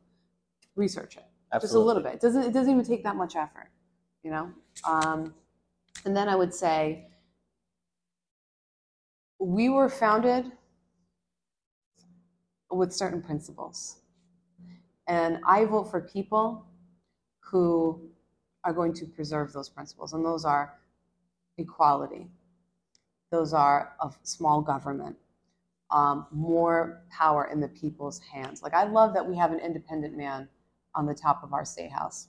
Research 0.75 1.17
it. 1.17 1.28
Absolutely. 1.51 1.67
just 1.67 1.75
a 1.75 1.79
little 1.79 2.03
bit. 2.03 2.13
It 2.13 2.21
doesn't 2.21 2.43
it 2.43 2.53
doesn't 2.53 2.71
even 2.71 2.85
take 2.85 3.03
that 3.03 3.15
much 3.15 3.35
effort, 3.35 3.69
you 4.23 4.31
know. 4.31 4.51
Um, 4.87 5.33
and 6.05 6.15
then 6.15 6.29
I 6.29 6.35
would 6.35 6.53
say 6.53 7.07
we 9.39 9.69
were 9.69 9.89
founded 9.89 10.51
with 12.71 12.93
certain 12.93 13.21
principles, 13.21 13.97
and 15.07 15.39
I 15.45 15.65
vote 15.65 15.89
for 15.89 16.01
people 16.01 16.65
who 17.39 17.99
are 18.63 18.73
going 18.73 18.93
to 18.93 19.05
preserve 19.05 19.51
those 19.51 19.69
principles, 19.69 20.13
and 20.13 20.23
those 20.23 20.45
are 20.45 20.77
equality, 21.57 22.27
those 23.31 23.53
are 23.53 23.93
of 23.99 24.19
small 24.21 24.61
government, 24.61 25.15
um, 25.89 26.27
more 26.31 27.01
power 27.11 27.49
in 27.51 27.59
the 27.59 27.69
people's 27.69 28.19
hands. 28.19 28.61
Like 28.61 28.75
I 28.75 28.83
love 28.83 29.15
that 29.15 29.27
we 29.27 29.35
have 29.35 29.51
an 29.51 29.59
independent 29.59 30.15
man 30.15 30.47
on 30.95 31.05
the 31.05 31.13
top 31.13 31.43
of 31.43 31.53
our 31.53 31.65
state 31.65 31.91
house. 31.91 32.27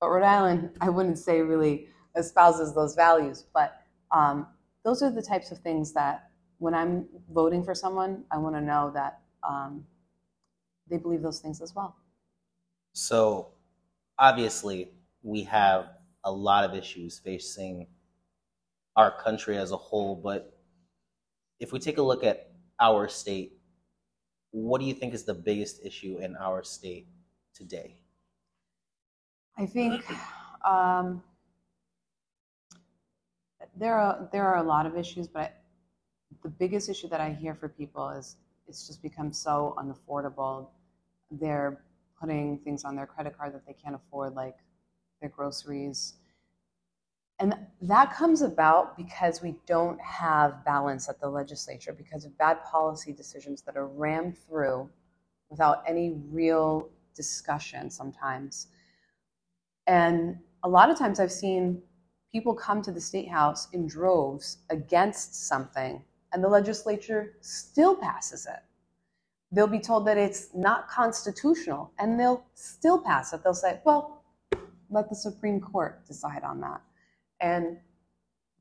But 0.00 0.10
Rhode 0.10 0.24
Island, 0.24 0.70
I 0.80 0.90
wouldn't 0.90 1.18
say 1.18 1.40
really 1.40 1.88
espouses 2.14 2.74
those 2.74 2.94
values, 2.94 3.46
but 3.52 3.80
um, 4.10 4.46
those 4.84 5.02
are 5.02 5.10
the 5.10 5.22
types 5.22 5.50
of 5.50 5.58
things 5.58 5.92
that 5.94 6.30
when 6.58 6.74
I'm 6.74 7.06
voting 7.30 7.64
for 7.64 7.74
someone, 7.74 8.24
I 8.30 8.38
want 8.38 8.54
to 8.54 8.60
know 8.60 8.90
that 8.94 9.20
um, 9.42 9.84
they 10.88 10.98
believe 10.98 11.22
those 11.22 11.40
things 11.40 11.60
as 11.60 11.74
well. 11.74 11.96
So, 12.92 13.48
obviously, 14.18 14.92
we 15.22 15.42
have 15.44 15.88
a 16.22 16.30
lot 16.30 16.64
of 16.64 16.74
issues 16.74 17.18
facing 17.18 17.88
our 18.96 19.10
country 19.10 19.56
as 19.56 19.72
a 19.72 19.76
whole, 19.76 20.14
but 20.14 20.58
if 21.58 21.72
we 21.72 21.78
take 21.78 21.98
a 21.98 22.02
look 22.02 22.22
at 22.22 22.52
our 22.80 23.08
state, 23.08 23.58
what 24.50 24.80
do 24.80 24.86
you 24.86 24.94
think 24.94 25.14
is 25.14 25.24
the 25.24 25.34
biggest 25.34 25.84
issue 25.84 26.18
in 26.20 26.36
our 26.36 26.62
state 26.62 27.08
today? 27.54 27.96
I 29.56 29.66
think 29.66 30.04
um, 30.64 31.22
there 33.76 33.94
are 33.94 34.28
there 34.32 34.46
are 34.46 34.58
a 34.58 34.62
lot 34.62 34.86
of 34.86 34.96
issues, 34.96 35.28
but 35.28 35.40
I, 35.40 35.52
the 36.42 36.48
biggest 36.48 36.88
issue 36.88 37.08
that 37.08 37.20
I 37.20 37.30
hear 37.30 37.54
for 37.54 37.68
people 37.68 38.08
is 38.10 38.36
it's 38.66 38.86
just 38.86 39.02
become 39.02 39.32
so 39.32 39.76
unaffordable. 39.78 40.68
They're 41.30 41.82
putting 42.20 42.58
things 42.58 42.84
on 42.84 42.96
their 42.96 43.06
credit 43.06 43.36
card 43.36 43.54
that 43.54 43.66
they 43.66 43.74
can't 43.74 43.94
afford, 43.94 44.34
like 44.34 44.56
their 45.20 45.30
groceries. 45.30 46.14
And 47.40 47.54
that 47.82 48.14
comes 48.14 48.42
about 48.42 48.96
because 48.96 49.42
we 49.42 49.56
don't 49.66 50.00
have 50.00 50.64
balance 50.64 51.08
at 51.08 51.20
the 51.20 51.28
legislature 51.28 51.92
because 51.92 52.24
of 52.24 52.36
bad 52.38 52.62
policy 52.64 53.12
decisions 53.12 53.62
that 53.62 53.76
are 53.76 53.88
rammed 53.88 54.38
through 54.38 54.88
without 55.50 55.82
any 55.86 56.16
real 56.30 56.88
discussion 57.14 57.90
sometimes. 57.90 58.68
And 59.86 60.38
a 60.62 60.68
lot 60.68 60.90
of 60.90 60.98
times 60.98 61.20
I've 61.20 61.32
seen 61.32 61.82
people 62.32 62.54
come 62.54 62.82
to 62.82 62.92
the 62.92 63.00
state 63.00 63.28
house 63.28 63.68
in 63.72 63.86
droves 63.86 64.58
against 64.70 65.46
something, 65.46 66.02
and 66.32 66.42
the 66.42 66.48
legislature 66.48 67.36
still 67.40 67.94
passes 67.94 68.46
it. 68.46 68.60
They'll 69.52 69.66
be 69.68 69.78
told 69.78 70.06
that 70.08 70.18
it's 70.18 70.48
not 70.54 70.88
constitutional, 70.88 71.92
and 71.98 72.18
they'll 72.18 72.44
still 72.54 72.98
pass 72.98 73.32
it. 73.32 73.44
They'll 73.44 73.54
say, 73.54 73.80
well, 73.84 74.24
let 74.90 75.08
the 75.08 75.14
Supreme 75.14 75.60
Court 75.60 76.04
decide 76.06 76.42
on 76.42 76.60
that. 76.60 76.80
And 77.40 77.78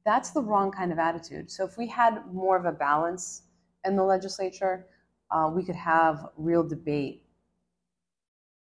that's 0.06 0.32
the 0.32 0.42
wrong 0.42 0.72
kind 0.72 0.92
of 0.92 1.00
attitude. 1.00 1.50
So 1.50 1.66
if 1.66 1.78
we 1.78 1.88
had 1.88 2.22
more 2.32 2.58
of 2.58 2.66
a 2.66 2.72
balance 2.72 3.44
in 3.86 3.96
the 3.96 4.04
legislature, 4.04 4.86
uh, 5.32 5.50
we 5.54 5.64
could 5.64 5.76
have 5.76 6.28
real 6.38 6.68
debate 6.68 7.23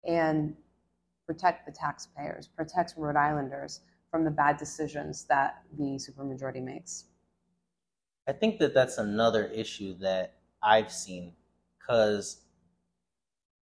and 0.05 0.55
protect 1.25 1.65
the 1.65 1.71
taxpayers, 1.71 2.47
protect 2.47 2.93
Rhode 2.97 3.15
Islanders 3.15 3.81
from 4.09 4.23
the 4.23 4.31
bad 4.31 4.57
decisions 4.57 5.25
that 5.25 5.63
the 5.77 5.99
supermajority 5.99 6.63
makes. 6.63 7.05
I 8.27 8.33
think 8.33 8.59
that 8.59 8.73
that's 8.73 8.97
another 8.97 9.45
issue 9.45 9.97
that 9.99 10.35
I've 10.61 10.91
seen 10.91 11.33
because 11.79 12.41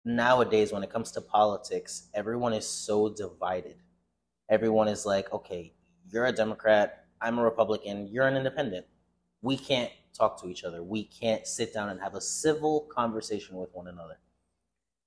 nowadays, 0.06 0.72
when 0.72 0.84
it 0.84 0.90
comes 0.90 1.12
to 1.12 1.22
politics, 1.22 2.10
everyone 2.14 2.54
is 2.54 2.68
so 2.68 3.10
divided. 3.14 3.78
Everyone 4.50 4.88
is 4.88 5.06
like, 5.06 5.32
okay, 5.32 5.74
you're 6.12 6.26
a 6.26 6.32
Democrat, 6.32 7.06
I'm 7.22 7.38
a 7.38 7.44
Republican, 7.44 8.08
you're 8.08 8.28
an 8.28 8.36
independent. 8.36 8.88
We 9.42 9.58
can't 9.58 9.92
talk 10.14 10.42
to 10.42 10.50
each 10.50 10.64
other. 10.64 10.84
We 10.84 11.04
can't 11.04 11.46
sit 11.46 11.74
down 11.74 11.90
and 11.90 12.02
have 12.02 12.16
a 12.16 12.22
civil 12.22 12.90
conversation 12.92 13.56
with 13.56 13.70
one 13.74 13.88
another. 13.88 14.20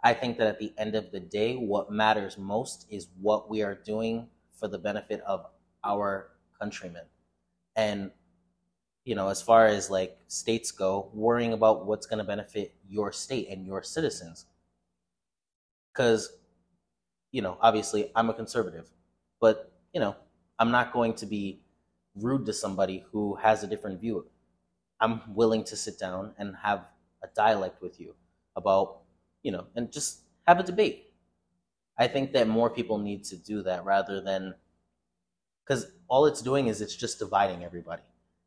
I 0.03 0.15
think 0.15 0.39
that 0.39 0.49
at 0.49 0.59
the 0.59 0.73
end 0.79 0.95
of 0.95 1.13
the 1.13 1.21
day, 1.21 1.55
what 1.55 1.93
matters 1.93 2.37
most 2.37 2.87
is 2.91 3.09
what 3.21 3.49
we 3.49 3.63
are 3.63 3.75
doing 3.75 4.29
for 4.59 4.67
the 4.69 4.79
benefit 4.79 5.21
of 5.27 5.47
our 5.85 6.31
countrymen. 6.61 7.05
And, 7.77 8.11
you 9.05 9.15
know, 9.15 9.29
as 9.29 9.41
far 9.41 9.67
as 9.67 9.91
like 9.91 10.19
states 10.27 10.73
go, 10.73 11.11
worrying 11.15 11.53
about 11.53 11.87
what's 11.87 12.07
going 12.07 12.19
to 12.19 12.25
benefit 12.25 12.75
your 12.89 13.13
state 13.13 13.49
and 13.49 13.65
your 13.65 13.83
citizens. 13.83 14.47
Because, 15.93 16.33
you 17.31 17.43
know, 17.43 17.57
obviously 17.61 18.11
I'm 18.17 18.29
a 18.29 18.35
conservative, 18.35 18.91
but, 19.41 19.73
you 19.93 20.01
know, 20.01 20.17
I'm 20.59 20.71
not 20.71 20.93
going 20.93 21.15
to 21.15 21.27
be 21.27 21.61
rude 22.17 22.47
to 22.47 22.53
somebody 22.53 23.05
who 23.13 23.37
has 23.37 23.63
a 23.63 23.67
different 23.67 24.01
view. 24.01 24.27
I'm 25.01 25.23
willing 25.35 25.65
to 25.65 25.77
sit 25.77 25.99
down 25.99 26.35
and 26.39 26.55
have 26.63 26.87
a 27.23 27.29
dialect 27.35 27.83
with 27.83 28.01
you 28.01 28.15
about 28.57 29.02
you 29.43 29.53
know, 29.53 29.67
and 29.75 29.93
just 29.93 30.21
have 30.47 30.61
a 30.61 30.63
debate. 30.63 31.13
I 31.99 32.09
think 32.09 32.33
that 32.33 32.49
more 32.49 32.71
people 32.71 32.99
need 32.99 33.25
to 33.25 33.37
do 33.37 33.63
that 33.63 33.85
rather 33.85 34.21
than 34.21 34.55
because 35.65 35.87
all 36.09 36.27
it's 36.27 36.43
doing 36.43 36.67
is 36.67 36.81
it's 36.81 36.97
just 36.97 37.19
dividing 37.19 37.65
everybody. 37.65 38.03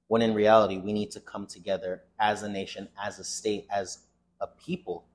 When 0.07 0.21
in 0.21 0.33
reality, 0.33 0.77
we 0.77 0.93
need 0.93 1.11
to 1.11 1.19
come 1.19 1.47
together 1.47 2.03
as 2.19 2.43
a 2.43 2.49
nation, 2.49 2.89
as 3.01 3.17
a 3.19 3.23
state, 3.23 3.65
as 3.71 3.99
a 4.39 4.47
people. 4.47 5.05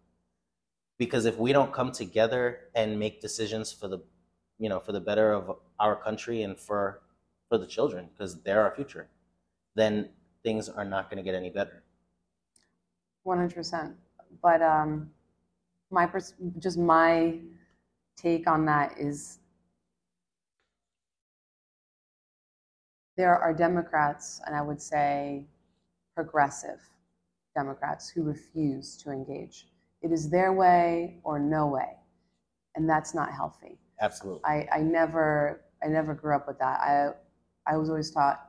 Because 0.99 1.25
if 1.27 1.39
we 1.39 1.53
don't 1.53 1.73
come 1.73 1.93
together 1.93 2.61
and 2.75 2.99
make 2.99 3.21
decisions 3.21 3.73
for 3.73 3.89
the, 3.89 4.01
you 4.59 4.69
know, 4.69 4.81
for 4.81 4.93
the 4.93 5.01
better 5.01 5.33
of 5.33 5.59
our 5.79 5.97
country 5.97 6.43
and 6.43 6.59
for 6.59 7.03
for 7.49 7.59
the 7.59 7.67
children, 7.67 8.09
because 8.13 8.43
they're 8.43 8.63
our 8.63 8.75
future, 8.75 9.09
then 9.75 10.09
things 10.43 10.69
are 10.69 10.85
not 10.85 11.11
going 11.11 11.17
to 11.17 11.23
get 11.23 11.35
any 11.35 11.51
better. 11.51 11.83
One 13.23 13.39
hundred 13.39 13.55
percent. 13.55 13.97
But 14.43 14.63
um, 14.63 15.11
my 15.91 16.07
pers- 16.07 16.35
just 16.59 16.79
my 16.79 17.41
take 18.17 18.49
on 18.49 18.65
that 18.67 18.99
is 18.99 19.39
there 23.17 23.37
are 23.37 23.53
Democrats, 23.53 24.41
and 24.47 24.55
I 24.57 24.63
would 24.63 24.81
say 24.81 25.47
progressive 26.15 26.81
Democrats, 27.57 28.09
who 28.11 28.23
refuse 28.23 28.97
to 28.99 29.11
engage. 29.11 29.69
It 30.03 30.13
is 30.13 30.31
their 30.31 30.53
way 30.53 31.21
or 31.25 31.39
no 31.39 31.67
way, 31.67 31.99
and 32.77 32.89
that's 32.89 33.15
not 33.15 33.33
healthy. 33.33 33.79
Absolutely. 34.01 34.43
I, 34.45 34.69
I 34.73 34.81
never 34.81 35.63
I 35.83 35.89
never 35.89 36.15
grew 36.15 36.35
up 36.37 36.47
with 36.47 36.59
that. 36.59 36.81
I 36.81 37.11
I 37.73 37.77
was 37.77 37.91
always 37.91 38.11
taught 38.11 38.49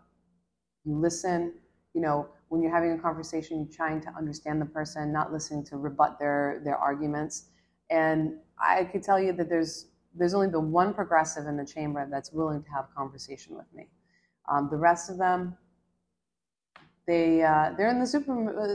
you 0.85 0.97
listen, 0.97 1.53
you 1.93 2.01
know, 2.01 2.29
when 2.51 2.61
you're 2.61 2.75
having 2.75 2.91
a 2.91 2.97
conversation, 2.97 3.59
you're 3.59 3.73
trying 3.73 4.01
to 4.01 4.09
understand 4.17 4.61
the 4.61 4.65
person, 4.65 5.13
not 5.13 5.31
listening 5.31 5.63
to 5.63 5.77
rebut 5.77 6.19
their 6.19 6.61
their 6.65 6.75
arguments. 6.75 7.45
And 7.89 8.33
I 8.59 8.83
could 8.83 9.03
tell 9.03 9.17
you 9.17 9.31
that 9.31 9.47
there's 9.47 9.87
there's 10.13 10.33
only 10.33 10.49
the 10.49 10.59
one 10.59 10.93
progressive 10.93 11.47
in 11.47 11.55
the 11.55 11.65
chamber 11.65 12.05
that's 12.11 12.33
willing 12.33 12.61
to 12.61 12.69
have 12.71 12.89
a 12.91 12.93
conversation 12.93 13.55
with 13.55 13.67
me. 13.73 13.87
Um, 14.51 14.67
the 14.69 14.75
rest 14.75 15.09
of 15.09 15.17
them, 15.17 15.55
they 17.07 17.41
uh, 17.41 17.71
they're 17.77 17.89
in 17.89 18.01
the 18.01 18.05
super, 18.05 18.33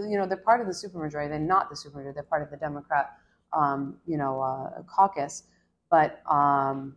you 0.08 0.16
know, 0.16 0.26
they're 0.26 0.38
part 0.38 0.62
of 0.62 0.66
the 0.66 0.72
supermajority. 0.72 1.28
They're 1.28 1.38
not 1.38 1.68
the 1.68 1.76
supermajority. 1.76 2.14
They're 2.14 2.22
part 2.22 2.42
of 2.42 2.50
the 2.50 2.56
Democrat, 2.56 3.18
um, 3.52 3.98
you 4.06 4.16
know, 4.16 4.40
uh, 4.40 4.82
caucus. 4.84 5.42
But 5.90 6.22
um, 6.30 6.96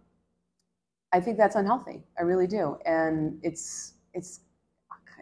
I 1.11 1.19
think 1.19 1.35
that's 1.35 1.57
unhealthy. 1.57 2.05
I 2.17 2.21
really 2.21 2.47
do, 2.47 2.77
and 2.85 3.37
it's 3.43 3.95
it's 4.13 4.39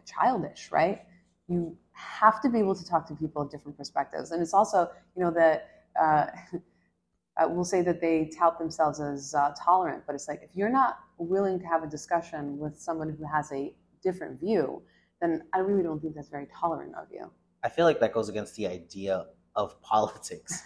childish, 0.05 0.71
right? 0.71 1.01
You 1.47 1.77
have 1.93 2.41
to 2.41 2.49
be 2.49 2.59
able 2.59 2.75
to 2.75 2.85
talk 2.85 3.07
to 3.07 3.15
people 3.15 3.41
of 3.41 3.49
different 3.49 3.77
perspectives. 3.77 4.31
And 4.31 4.41
it's 4.41 4.53
also, 4.53 4.89
you 5.15 5.23
know, 5.23 5.31
that 5.31 5.69
uh, 6.01 7.47
we'll 7.47 7.63
say 7.63 7.81
that 7.81 8.01
they 8.01 8.29
tout 8.37 8.59
themselves 8.59 8.99
as 8.99 9.33
uh, 9.33 9.53
tolerant, 9.57 10.03
but 10.05 10.15
it's 10.15 10.27
like 10.27 10.41
if 10.43 10.49
you're 10.55 10.69
not 10.69 10.99
willing 11.17 11.59
to 11.59 11.65
have 11.65 11.83
a 11.83 11.87
discussion 11.87 12.57
with 12.57 12.79
someone 12.79 13.09
who 13.09 13.25
has 13.25 13.51
a 13.51 13.73
different 14.01 14.39
view, 14.39 14.81
then 15.21 15.43
I 15.53 15.59
really 15.59 15.83
don't 15.83 15.99
think 15.99 16.15
that's 16.15 16.29
very 16.29 16.47
tolerant 16.55 16.93
of 16.95 17.07
you. 17.11 17.31
I 17.63 17.69
feel 17.69 17.85
like 17.85 17.99
that 17.99 18.13
goes 18.13 18.29
against 18.29 18.55
the 18.55 18.67
idea 18.67 19.27
of 19.55 19.81
politics 19.81 20.63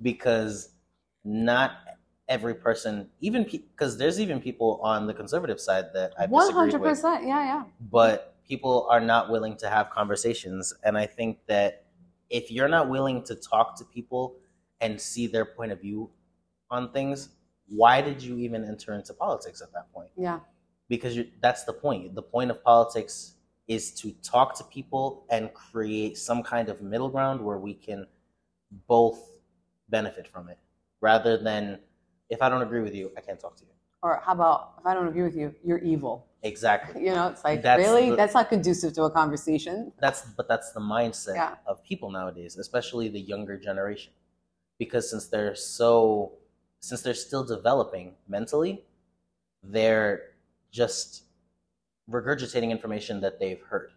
because 0.00 0.70
not 1.24 1.72
every 2.28 2.54
person, 2.54 3.10
even 3.20 3.44
because 3.44 3.94
pe- 3.94 3.98
there's 3.98 4.20
even 4.20 4.40
people 4.40 4.80
on 4.82 5.06
the 5.06 5.14
conservative 5.14 5.60
side 5.60 5.86
that 5.94 6.12
I 6.18 6.26
one 6.26 6.52
hundred 6.52 6.82
percent, 6.82 7.26
yeah, 7.26 7.44
yeah. 7.44 7.64
But 7.80 8.31
people 8.46 8.86
are 8.90 9.00
not 9.00 9.30
willing 9.30 9.56
to 9.58 9.68
have 9.68 9.90
conversations. 9.90 10.74
And 10.84 10.96
I 10.96 11.06
think 11.06 11.38
that 11.46 11.84
if 12.30 12.50
you're 12.50 12.68
not 12.68 12.88
willing 12.88 13.22
to 13.24 13.34
talk 13.34 13.76
to 13.76 13.84
people 13.84 14.36
and 14.80 15.00
see 15.00 15.26
their 15.26 15.44
point 15.44 15.72
of 15.72 15.80
view 15.80 16.10
on 16.70 16.92
things, 16.92 17.30
why 17.68 18.00
did 18.00 18.22
you 18.22 18.38
even 18.38 18.64
enter 18.64 18.94
into 18.94 19.14
politics 19.14 19.60
at 19.60 19.72
that 19.72 19.92
point? 19.92 20.10
Yeah. 20.16 20.40
Because 20.88 21.18
that's 21.40 21.64
the 21.64 21.72
point. 21.72 22.14
The 22.14 22.22
point 22.22 22.50
of 22.50 22.62
politics 22.62 23.34
is 23.68 23.92
to 23.92 24.12
talk 24.22 24.56
to 24.58 24.64
people 24.64 25.24
and 25.30 25.52
create 25.54 26.18
some 26.18 26.42
kind 26.42 26.68
of 26.68 26.82
middle 26.82 27.08
ground 27.08 27.40
where 27.40 27.58
we 27.58 27.74
can 27.74 28.06
both 28.88 29.20
benefit 29.88 30.26
from 30.26 30.48
it 30.48 30.58
rather 31.00 31.36
than 31.36 31.78
if 32.28 32.42
I 32.42 32.48
don't 32.48 32.62
agree 32.62 32.80
with 32.80 32.94
you, 32.94 33.12
I 33.16 33.20
can't 33.20 33.38
talk 33.38 33.56
to 33.56 33.64
you. 33.64 33.70
Or 34.02 34.20
how 34.24 34.32
about 34.32 34.74
if 34.80 34.86
I 34.86 34.94
don't 34.94 35.06
agree 35.06 35.22
with 35.22 35.36
you, 35.36 35.54
you're 35.62 35.78
evil. 35.78 36.26
Exactly. 36.42 37.04
You 37.04 37.14
know, 37.14 37.28
it's 37.28 37.44
like 37.44 37.62
that's 37.62 37.78
really 37.78 38.10
the, 38.10 38.16
that's 38.16 38.34
not 38.34 38.48
conducive 38.48 38.92
to 38.94 39.04
a 39.04 39.10
conversation. 39.10 39.92
That's 40.00 40.22
but 40.22 40.48
that's 40.48 40.72
the 40.72 40.80
mindset 40.80 41.36
yeah. 41.36 41.54
of 41.66 41.82
people 41.84 42.10
nowadays, 42.10 42.56
especially 42.56 43.08
the 43.08 43.20
younger 43.20 43.56
generation. 43.56 44.12
Because 44.78 45.08
since 45.08 45.28
they're 45.28 45.54
so 45.54 46.32
since 46.80 47.02
they're 47.02 47.14
still 47.14 47.44
developing 47.44 48.14
mentally, 48.28 48.82
they're 49.62 50.32
just 50.72 51.24
regurgitating 52.10 52.70
information 52.70 53.20
that 53.20 53.38
they've 53.38 53.60
heard. 53.60 53.92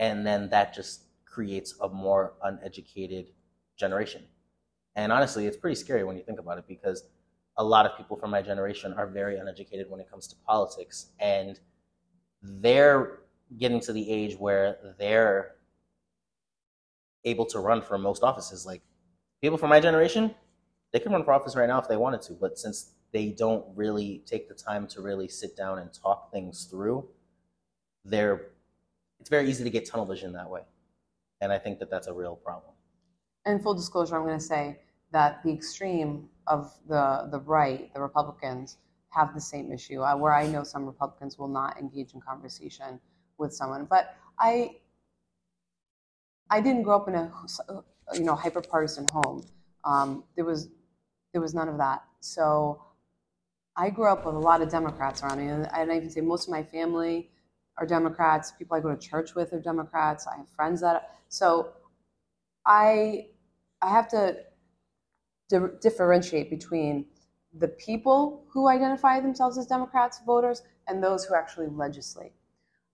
And 0.00 0.26
then 0.26 0.48
that 0.50 0.74
just 0.74 1.04
creates 1.24 1.74
a 1.80 1.88
more 1.88 2.34
uneducated 2.42 3.30
generation. 3.76 4.24
And 4.96 5.12
honestly, 5.12 5.46
it's 5.46 5.56
pretty 5.56 5.76
scary 5.76 6.02
when 6.02 6.16
you 6.16 6.22
think 6.24 6.40
about 6.40 6.58
it 6.58 6.64
because 6.66 7.04
a 7.56 7.64
lot 7.64 7.86
of 7.86 7.96
people 7.96 8.16
from 8.16 8.30
my 8.30 8.42
generation 8.42 8.92
are 8.94 9.06
very 9.06 9.36
uneducated 9.38 9.90
when 9.90 10.00
it 10.00 10.10
comes 10.10 10.26
to 10.28 10.36
politics 10.46 11.08
and 11.20 11.60
they're 12.42 13.20
getting 13.58 13.80
to 13.80 13.92
the 13.92 14.10
age 14.10 14.36
where 14.36 14.94
they're 14.98 15.56
able 17.24 17.46
to 17.46 17.60
run 17.60 17.82
for 17.82 17.98
most 17.98 18.22
offices. 18.22 18.64
Like 18.66 18.82
people 19.42 19.58
from 19.58 19.68
my 19.68 19.80
generation 19.80 20.34
they 20.92 21.00
can 21.00 21.12
run 21.12 21.24
for 21.24 21.32
office 21.32 21.56
right 21.56 21.68
now 21.68 21.78
if 21.78 21.88
they 21.88 21.96
wanted 21.96 22.22
to 22.22 22.32
but 22.34 22.58
since 22.58 22.92
they 23.12 23.30
don't 23.30 23.64
really 23.74 24.22
take 24.24 24.48
the 24.48 24.54
time 24.54 24.86
to 24.86 25.02
really 25.02 25.28
sit 25.28 25.56
down 25.56 25.78
and 25.78 25.92
talk 25.92 26.30
things 26.32 26.64
through 26.70 27.06
they're 28.04 28.48
it's 29.20 29.28
very 29.28 29.48
easy 29.48 29.62
to 29.62 29.70
get 29.70 29.86
tunnel 29.86 30.06
vision 30.06 30.32
that 30.32 30.48
way. 30.48 30.62
And 31.40 31.52
i 31.52 31.58
think 31.58 31.78
that 31.80 31.90
that's 31.90 32.06
a 32.06 32.12
real 32.12 32.36
problem. 32.36 32.72
And 33.44 33.62
full 33.62 33.74
disclosure 33.74 34.16
i'm 34.16 34.24
going 34.24 34.38
to 34.38 34.44
say 34.44 34.78
that 35.12 35.42
the 35.42 35.52
extreme 35.52 36.28
of 36.46 36.72
the 36.88 37.28
the 37.30 37.40
right, 37.40 37.92
the 37.94 38.00
Republicans, 38.00 38.78
have 39.10 39.34
the 39.34 39.40
same 39.40 39.70
issue. 39.72 40.02
Uh, 40.02 40.16
where 40.16 40.34
I 40.34 40.46
know 40.46 40.64
some 40.64 40.86
Republicans 40.86 41.38
will 41.38 41.48
not 41.48 41.78
engage 41.78 42.14
in 42.14 42.20
conversation 42.20 43.00
with 43.38 43.54
someone, 43.54 43.84
but 43.84 44.16
I 44.38 44.76
I 46.50 46.60
didn't 46.60 46.82
grow 46.82 46.96
up 46.96 47.08
in 47.08 47.14
a 47.14 47.32
you 48.14 48.24
know 48.24 48.34
hyper 48.34 48.60
partisan 48.60 49.06
home. 49.12 49.44
Um, 49.84 50.24
there 50.36 50.44
was 50.44 50.68
there 51.32 51.40
was 51.40 51.54
none 51.54 51.68
of 51.68 51.78
that. 51.78 52.04
So 52.20 52.82
I 53.76 53.90
grew 53.90 54.06
up 54.06 54.26
with 54.26 54.34
a 54.34 54.38
lot 54.38 54.60
of 54.60 54.70
Democrats 54.70 55.22
around 55.22 55.38
me, 55.38 55.48
and 55.48 55.66
I 55.72 55.96
even 55.96 56.10
say 56.10 56.20
most 56.20 56.48
of 56.48 56.52
my 56.52 56.62
family 56.62 57.30
are 57.78 57.86
Democrats. 57.86 58.52
People 58.52 58.76
I 58.76 58.80
go 58.80 58.90
to 58.90 58.98
church 58.98 59.34
with 59.34 59.52
are 59.52 59.60
Democrats. 59.60 60.26
I 60.26 60.36
have 60.36 60.48
friends 60.48 60.80
that 60.82 61.16
so 61.28 61.72
I 62.66 63.28
I 63.80 63.90
have 63.90 64.08
to 64.08 64.36
di- 65.52 65.76
differentiate 65.80 66.50
between 66.50 67.06
the 67.58 67.68
people 67.68 68.44
who 68.48 68.68
identify 68.68 69.20
themselves 69.20 69.58
as 69.58 69.66
Democrats 69.66 70.20
voters 70.26 70.62
and 70.88 71.02
those 71.02 71.24
who 71.24 71.34
actually 71.34 71.68
legislate. 71.68 72.32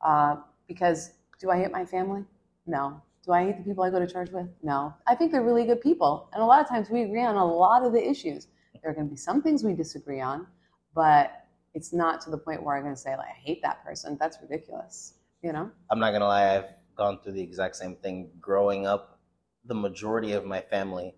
Uh, 0.00 0.36
because 0.66 1.12
do 1.40 1.50
I 1.50 1.58
hate 1.58 1.70
my 1.70 1.84
family? 1.84 2.24
No. 2.66 3.00
Do 3.24 3.32
I 3.32 3.44
hate 3.44 3.58
the 3.58 3.64
people 3.64 3.84
I 3.84 3.90
go 3.90 3.98
to 3.98 4.06
church 4.06 4.30
with? 4.32 4.48
No. 4.62 4.94
I 5.06 5.14
think 5.14 5.32
they're 5.32 5.42
really 5.42 5.64
good 5.64 5.80
people. 5.80 6.28
And 6.32 6.42
a 6.42 6.46
lot 6.46 6.60
of 6.60 6.68
times 6.68 6.90
we 6.90 7.02
agree 7.02 7.24
on 7.24 7.36
a 7.36 7.44
lot 7.44 7.84
of 7.84 7.92
the 7.92 8.04
issues. 8.04 8.48
There 8.82 8.90
are 8.90 8.94
going 8.94 9.06
to 9.06 9.10
be 9.10 9.16
some 9.16 9.42
things 9.42 9.62
we 9.62 9.74
disagree 9.74 10.20
on, 10.20 10.46
but 10.94 11.44
it's 11.74 11.92
not 11.92 12.20
to 12.22 12.30
the 12.30 12.38
point 12.38 12.62
where 12.62 12.76
I'm 12.76 12.82
going 12.82 12.94
to 12.94 13.00
say, 13.00 13.16
like, 13.16 13.28
I 13.28 13.38
hate 13.40 13.62
that 13.62 13.84
person. 13.84 14.16
That's 14.18 14.38
ridiculous. 14.42 15.14
You 15.42 15.52
know? 15.52 15.70
I'm 15.90 16.00
not 16.00 16.10
going 16.10 16.20
to 16.20 16.26
lie. 16.26 16.56
I've 16.56 16.72
gone 16.96 17.20
through 17.22 17.32
the 17.32 17.42
exact 17.42 17.76
same 17.76 17.96
thing 17.96 18.30
growing 18.40 18.86
up. 18.86 19.20
The 19.64 19.74
majority 19.74 20.32
of 20.32 20.44
my 20.44 20.60
family 20.60 21.14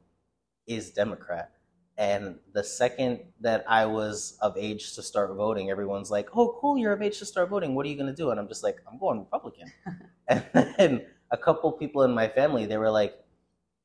is 0.71 0.91
Democrat. 0.91 1.51
And 1.99 2.39
the 2.55 2.65
second 2.65 3.21
that 3.41 3.65
I 3.69 3.85
was 3.85 4.39
of 4.41 4.57
age 4.57 4.95
to 4.95 5.03
start 5.03 5.35
voting, 5.35 5.71
everyone's 5.71 6.11
like, 6.11 6.29
"Oh, 6.35 6.57
cool, 6.59 6.79
you're 6.79 6.95
of 6.95 7.03
age 7.03 7.19
to 7.19 7.27
start 7.27 7.51
voting. 7.51 7.75
What 7.75 7.85
are 7.85 7.91
you 7.91 7.97
going 7.97 8.09
to 8.15 8.17
do?" 8.17 8.31
And 8.31 8.41
I'm 8.41 8.49
just 8.49 8.63
like, 8.63 8.79
"I'm 8.91 8.99
going 8.99 9.19
Republican." 9.19 9.71
and 10.29 10.45
then 10.55 11.07
a 11.31 11.37
couple 11.37 11.71
people 11.73 12.03
in 12.05 12.13
my 12.13 12.29
family, 12.29 12.65
they 12.65 12.79
were 12.79 12.91
like, 12.91 13.15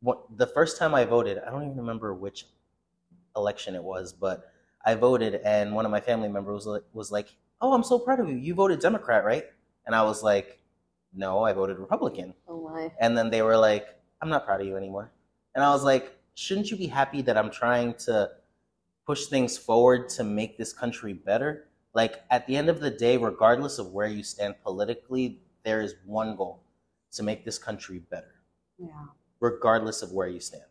"What?" 0.01 0.37
The 0.37 0.47
first 0.47 0.77
time 0.77 0.95
I 0.95 1.03
voted, 1.03 1.39
I 1.39 1.51
don't 1.51 1.63
even 1.63 1.77
remember 1.77 2.13
which 2.13 2.45
election 3.35 3.75
it 3.75 3.83
was, 3.83 4.13
but 4.13 4.51
I 4.85 4.95
voted, 4.95 5.41
and 5.43 5.73
one 5.75 5.85
of 5.85 5.91
my 5.91 5.99
family 5.99 6.29
members 6.29 6.53
was 6.53 6.67
like, 6.67 6.83
was 6.93 7.11
like, 7.11 7.35
"Oh, 7.59 7.73
I'm 7.73 7.83
so 7.83 7.99
proud 7.99 8.19
of 8.21 8.29
you. 8.29 8.37
You 8.37 8.53
voted 8.53 8.79
Democrat, 8.79 9.25
right?" 9.25 9.45
And 9.85 9.93
I 9.93 10.03
was 10.03 10.23
like, 10.23 10.59
"No, 11.13 11.43
I 11.43 11.51
voted 11.51 11.79
Republican." 11.79 12.33
Oh 12.47 12.61
my. 12.69 12.93
And 13.01 13.17
then 13.17 13.29
they 13.29 13.41
were 13.41 13.57
like, 13.57 13.87
"I'm 14.21 14.29
not 14.29 14.45
proud 14.45 14.61
of 14.61 14.67
you 14.67 14.77
anymore." 14.77 15.11
And 15.55 15.63
I 15.63 15.71
was 15.71 15.83
like, 15.83 16.15
"Shouldn't 16.35 16.69
you 16.71 16.77
be 16.77 16.87
happy 16.87 17.21
that 17.23 17.37
I'm 17.37 17.51
trying 17.51 17.95
to 18.05 18.37
push 19.05 19.27
things 19.27 19.57
forward 19.57 20.09
to 20.09 20.23
make 20.23 20.57
this 20.57 20.73
country 20.73 21.13
better?" 21.13 21.69
Like 21.93 22.23
at 22.29 22.47
the 22.47 22.55
end 22.57 22.69
of 22.69 22.79
the 22.81 22.91
day, 22.91 23.17
regardless 23.17 23.79
of 23.79 23.93
where 23.93 24.07
you 24.07 24.23
stand 24.23 24.61
politically, 24.63 25.41
there 25.63 25.81
is 25.81 25.95
one 26.05 26.35
goal: 26.35 26.63
to 27.13 27.23
make 27.23 27.45
this 27.45 27.57
country 27.59 27.99
better, 27.99 28.35
Yeah. 28.77 29.07
regardless 29.39 30.01
of 30.01 30.11
where 30.13 30.27
you 30.27 30.39
stand. 30.41 30.65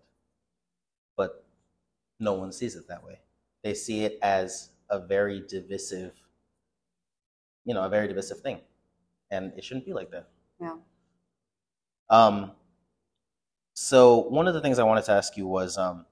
But 1.17 1.45
no 2.21 2.35
one 2.35 2.53
sees 2.53 2.77
it 2.77 2.89
that 2.89 3.05
way. 3.05 3.21
They 3.63 3.75
see 3.75 4.05
it 4.05 4.19
as 4.23 4.71
a 4.91 5.01
very 5.01 5.41
divisive, 5.41 6.29
you 7.65 7.75
know, 7.75 7.85
a 7.85 7.89
very 7.89 8.09
divisive 8.09 8.41
thing, 8.41 8.61
and 9.31 9.53
it 9.57 9.65
shouldn't 9.65 9.87
be 9.87 9.93
like 9.95 10.11
that. 10.11 10.29
Yeah. 10.61 10.77
Um, 12.11 12.53
so 13.75 14.19
one 14.29 14.47
of 14.47 14.55
the 14.55 14.61
things 14.61 14.79
I 14.79 14.85
wanted 14.85 15.05
to 15.07 15.13
ask 15.13 15.37
you 15.37 15.47
was, 15.47 15.77
um, 15.77 16.07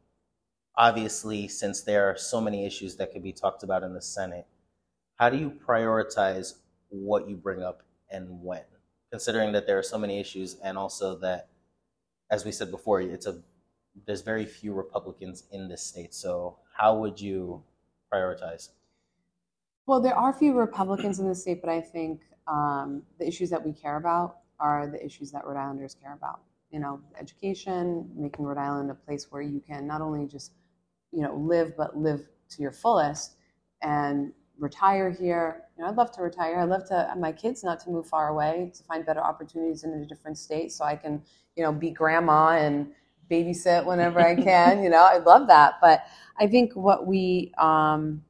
obviously, 0.76 1.46
since 1.48 1.82
there 1.82 2.10
are 2.10 2.16
so 2.16 2.40
many 2.40 2.66
issues 2.66 2.96
that 2.96 3.12
could 3.12 3.22
be 3.22 3.32
talked 3.32 3.62
about 3.62 3.84
in 3.84 3.94
the 3.94 4.02
Senate, 4.02 4.46
how 5.16 5.30
do 5.30 5.38
you 5.38 5.50
prioritize 5.50 6.54
what 6.88 7.28
you 7.28 7.36
bring 7.36 7.62
up 7.62 7.82
and 8.10 8.42
when? 8.42 8.64
Considering 9.10 9.52
that 9.52 9.66
there 9.66 9.78
are 9.78 9.82
so 9.82 9.96
many 9.96 10.18
issues, 10.18 10.56
and 10.64 10.76
also 10.76 11.16
that, 11.18 11.48
as 12.30 12.44
we 12.44 12.50
said 12.50 12.70
before, 12.70 13.00
it's 13.00 13.26
a 13.26 13.40
there's 14.06 14.22
very 14.22 14.46
few 14.46 14.72
Republicans 14.72 15.44
in 15.52 15.68
this 15.68 15.82
state. 15.82 16.14
So 16.14 16.58
how 16.76 16.96
would 16.96 17.20
you 17.20 17.62
prioritize? 18.12 18.70
Well, 19.86 20.00
there 20.00 20.16
are 20.16 20.32
few 20.32 20.54
Republicans 20.54 21.18
in 21.18 21.28
the 21.28 21.34
state, 21.34 21.60
but 21.60 21.70
I 21.70 21.80
think 21.80 22.22
um, 22.46 23.02
the 23.18 23.28
issues 23.28 23.50
that 23.50 23.64
we 23.64 23.72
care 23.72 23.96
about 23.96 24.38
are 24.58 24.86
the 24.86 25.04
issues 25.04 25.30
that 25.32 25.44
Rhode 25.44 25.58
Islanders 25.58 25.94
care 26.00 26.14
about. 26.14 26.40
You 26.72 26.80
know, 26.80 27.00
education, 27.20 28.10
making 28.16 28.44
Rhode 28.44 28.58
Island 28.58 28.90
a 28.90 28.94
place 28.94 29.30
where 29.30 29.42
you 29.42 29.60
can 29.60 29.86
not 29.86 30.00
only 30.00 30.26
just, 30.26 30.52
you 31.12 31.22
know, 31.22 31.34
live, 31.34 31.76
but 31.76 31.96
live 31.96 32.26
to 32.50 32.62
your 32.62 32.72
fullest 32.72 33.36
and 33.82 34.32
retire 34.58 35.10
here. 35.10 35.64
You 35.76 35.84
know, 35.84 35.90
I'd 35.90 35.96
love 35.96 36.12
to 36.12 36.22
retire. 36.22 36.58
I'd 36.58 36.68
love 36.68 36.86
to 36.88 37.14
my 37.18 37.32
kids 37.32 37.62
not 37.62 37.80
to 37.80 37.90
move 37.90 38.06
far 38.06 38.28
away 38.28 38.72
to 38.74 38.82
find 38.84 39.04
better 39.04 39.20
opportunities 39.20 39.84
in 39.84 39.92
a 39.92 40.06
different 40.06 40.38
state 40.38 40.72
so 40.72 40.84
I 40.84 40.96
can, 40.96 41.22
you 41.56 41.62
know, 41.62 41.72
be 41.72 41.90
grandma 41.90 42.50
and 42.50 42.92
babysit 43.30 43.84
whenever 43.84 44.20
I 44.20 44.34
can. 44.42 44.82
you 44.82 44.90
know, 44.90 45.04
I 45.04 45.18
love 45.18 45.46
that. 45.48 45.74
But 45.80 46.04
I 46.38 46.46
think 46.46 46.74
what 46.74 47.06
we 47.06 47.52
um, 47.58 48.22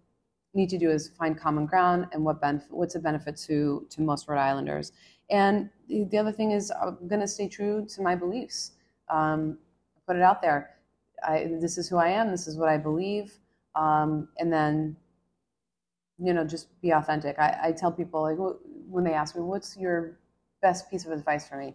need 0.55 0.69
to 0.71 0.79
do 0.79 0.91
is 0.91 1.09
find 1.09 1.39
common 1.39 1.67
ground 1.67 2.09
and 2.13 2.25
what 2.25 2.41
benefit, 2.41 2.71
what's 2.71 2.95
a 2.95 3.01
benefit 3.01 3.37
to 3.49 3.87
to 3.91 4.03
most 4.03 4.29
Rhode 4.29 4.41
Islanders. 4.41 4.93
And 5.33 5.69
the, 5.89 6.05
the 6.05 6.19
other 6.19 6.31
thing 6.31 6.53
is, 6.53 6.71
I'm 6.71 7.09
going 7.09 7.21
to 7.21 7.27
stay 7.27 7.49
true 7.49 7.85
to 7.95 8.03
my 8.03 8.15
beliefs. 8.15 8.73
Um, 9.09 9.59
put 10.07 10.15
it 10.15 10.23
out 10.23 10.41
there. 10.41 10.71
I, 11.27 11.51
this 11.61 11.79
is 11.79 11.89
who 11.89 11.97
I 11.97 12.09
am. 12.09 12.31
This 12.31 12.47
is 12.47 12.57
what 12.57 12.69
I 12.69 12.77
believe. 12.77 13.33
Um, 13.75 14.29
and 14.39 14.53
then, 14.53 14.97
you 16.19 16.33
know, 16.33 16.45
just 16.45 16.81
be 16.81 16.91
authentic. 16.91 17.39
I, 17.39 17.59
I 17.65 17.73
tell 17.73 17.91
people 17.91 18.23
like 18.23 18.39
when 18.89 19.03
they 19.03 19.15
ask 19.15 19.35
me, 19.35 19.43
"What's 19.43 19.77
your 19.77 20.19
best 20.61 20.91
piece 20.91 21.05
of 21.07 21.13
advice 21.13 21.49
for 21.49 21.57
me?" 21.57 21.75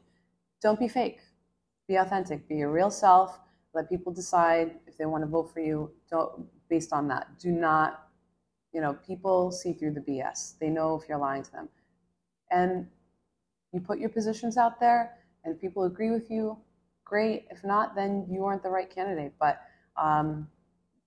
Don't 0.62 0.80
be 0.80 0.88
fake 0.88 1.20
be 1.88 1.96
authentic, 1.96 2.48
be 2.48 2.56
your 2.56 2.72
real 2.72 2.92
self. 2.92 3.40
Let 3.74 3.90
people 3.90 4.12
decide 4.12 4.76
if 4.88 4.98
they 4.98 5.06
want 5.06 5.24
to 5.24 5.28
vote 5.28 5.52
for 5.54 5.60
you. 5.60 5.92
Don't 6.10 6.46
based 6.70 6.92
on 6.92 7.08
that. 7.08 7.40
Do 7.40 7.52
not, 7.52 8.08
you 8.74 8.82
know, 8.82 8.94
people 9.06 9.52
see 9.52 9.74
through 9.74 9.94
the 9.94 10.02
BS. 10.02 10.58
They 10.60 10.70
know 10.70 11.00
if 11.00 11.08
you're 11.08 11.18
lying 11.18 11.44
to 11.44 11.52
them, 11.52 11.70
and 12.52 12.88
you 13.74 13.80
put 13.80 14.00
your 14.00 14.10
positions 14.10 14.58
out 14.58 14.80
there, 14.80 15.18
and 15.44 15.54
if 15.56 15.62
people 15.62 15.84
agree 15.84 16.12
with 16.12 16.30
you, 16.30 16.58
great. 17.06 17.46
If 17.50 17.64
not, 17.64 17.96
then 17.96 18.26
you 18.30 18.46
aren't 18.46 18.64
the 18.64 18.70
right 18.70 18.90
candidate. 18.90 19.34
But 19.40 19.62
um, 19.96 20.48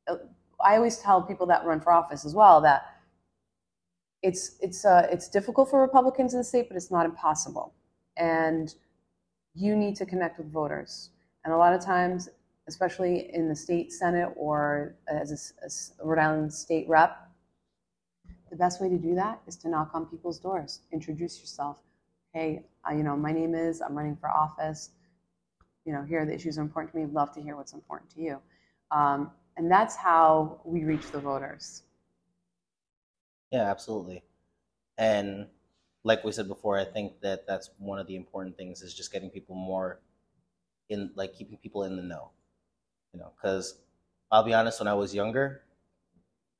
I 0.08 0.76
always 0.76 0.98
tell 0.98 1.22
people 1.22 1.46
that 1.46 1.64
run 1.64 1.80
for 1.80 1.92
office 1.92 2.24
as 2.24 2.34
well 2.34 2.60
that 2.62 2.82
it's 4.22 4.56
it's 4.60 4.84
uh, 4.84 5.06
it's 5.10 5.28
difficult 5.28 5.70
for 5.70 5.80
Republicans 5.80 6.34
in 6.34 6.40
the 6.40 6.44
state, 6.44 6.68
but 6.68 6.76
it's 6.76 6.90
not 6.90 7.06
impossible. 7.06 7.74
And 8.16 8.74
you 9.54 9.76
need 9.76 9.96
to 9.96 10.06
connect 10.06 10.38
with 10.38 10.52
voters. 10.52 11.10
And 11.44 11.54
a 11.54 11.56
lot 11.56 11.72
of 11.72 11.82
times, 11.82 12.28
especially 12.68 13.34
in 13.34 13.48
the 13.48 13.56
state 13.56 13.92
senate 13.92 14.30
or 14.36 14.96
as 15.08 15.52
a, 15.62 16.02
a 16.02 16.06
Rhode 16.06 16.18
Island 16.20 16.52
state 16.52 16.86
rep, 16.88 17.16
the 18.50 18.56
best 18.56 18.80
way 18.80 18.88
to 18.88 18.98
do 18.98 19.14
that 19.14 19.40
is 19.46 19.56
to 19.56 19.68
knock 19.68 19.90
on 19.94 20.06
people's 20.06 20.38
doors, 20.38 20.80
introduce 20.92 21.40
yourself. 21.40 21.78
Hey, 22.32 22.64
you 22.90 23.02
know, 23.02 23.16
my 23.16 23.32
name 23.32 23.54
is, 23.54 23.80
I'm 23.80 23.96
running 23.96 24.16
for 24.16 24.30
office. 24.30 24.90
You 25.84 25.92
know, 25.92 26.02
here 26.02 26.22
are 26.22 26.26
the 26.26 26.34
issues 26.34 26.58
are 26.58 26.62
important 26.62 26.92
to 26.92 26.98
me. 26.98 27.06
Love 27.06 27.32
to 27.34 27.42
hear 27.42 27.56
what's 27.56 27.72
important 27.72 28.10
to 28.12 28.20
you. 28.20 28.38
Um, 28.92 29.32
and 29.56 29.70
that's 29.70 29.96
how 29.96 30.60
we 30.64 30.84
reach 30.84 31.10
the 31.10 31.18
voters. 31.18 31.82
Yeah, 33.50 33.68
absolutely. 33.68 34.22
And 34.96 35.48
like 36.04 36.22
we 36.24 36.32
said 36.32 36.46
before, 36.46 36.78
I 36.78 36.84
think 36.84 37.20
that 37.22 37.46
that's 37.46 37.70
one 37.78 37.98
of 37.98 38.06
the 38.06 38.16
important 38.16 38.56
things 38.56 38.82
is 38.82 38.94
just 38.94 39.12
getting 39.12 39.30
people 39.30 39.56
more 39.56 40.00
in, 40.88 41.10
like 41.16 41.34
keeping 41.34 41.56
people 41.58 41.84
in 41.84 41.96
the 41.96 42.02
know. 42.02 42.30
You 43.12 43.20
know, 43.20 43.32
because 43.36 43.80
I'll 44.30 44.44
be 44.44 44.54
honest, 44.54 44.80
when 44.80 44.88
I 44.88 44.94
was 44.94 45.14
younger, 45.14 45.62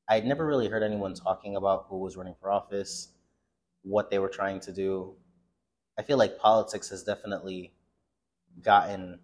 I'd 0.09 0.27
never 0.27 0.45
really 0.45 0.69
heard 0.69 0.83
anyone 0.83 1.15
talking 1.15 1.57
about 1.57 1.87
who 1.89 1.99
was 1.99 2.17
running 2.17 2.35
for 2.41 2.51
office, 2.51 3.13
what 3.83 4.11
they 4.11 4.19
were 4.19 4.29
trying 4.29 4.61
to 4.61 4.73
do. 4.73 5.15
I 6.01 6.03
feel 6.03 6.17
like 6.17 6.39
politics 6.39 6.89
has 6.89 7.05
definitely 7.05 7.75
gotten 8.63 9.19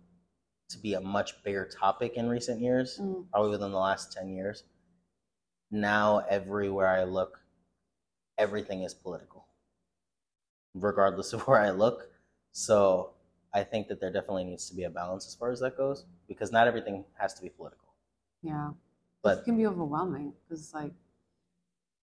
to 0.69 0.79
be 0.79 0.93
a 0.93 1.01
much 1.01 1.43
bigger 1.43 1.65
topic 1.65 2.12
in 2.17 2.29
recent 2.29 2.61
years, 2.61 2.99
mm. 3.01 3.25
probably 3.31 3.49
within 3.49 3.71
the 3.71 3.79
last 3.79 4.12
10 4.12 4.29
years. 4.29 4.62
Now, 5.71 6.23
everywhere 6.29 6.89
I 6.89 7.05
look, 7.05 7.41
everything 8.37 8.83
is 8.83 8.93
political 8.93 9.47
regardless 10.75 11.33
of 11.37 11.47
where 11.47 11.59
I 11.59 11.71
look. 11.71 12.11
So 12.53 13.15
I 13.55 13.65
think 13.65 13.89
that 13.89 13.99
there 13.99 14.12
definitely 14.12 14.45
needs 14.45 14.69
to 14.69 14.77
be 14.77 14.83
a 14.83 14.91
balance 14.91 15.27
as 15.27 15.35
far 15.35 15.51
as 15.51 15.61
that 15.61 15.79
goes 15.79 16.05
because 16.29 16.53
not 16.53 16.69
everything 16.69 17.07
has 17.15 17.33
to 17.35 17.43
be 17.43 17.49
political. 17.49 17.89
Yeah. 18.43 18.73
But 19.23 19.39
it 19.39 19.45
can 19.47 19.57
be 19.57 19.67
overwhelming 19.67 20.35
because, 20.45 20.62
it's 20.62 20.75
like, 20.75 20.93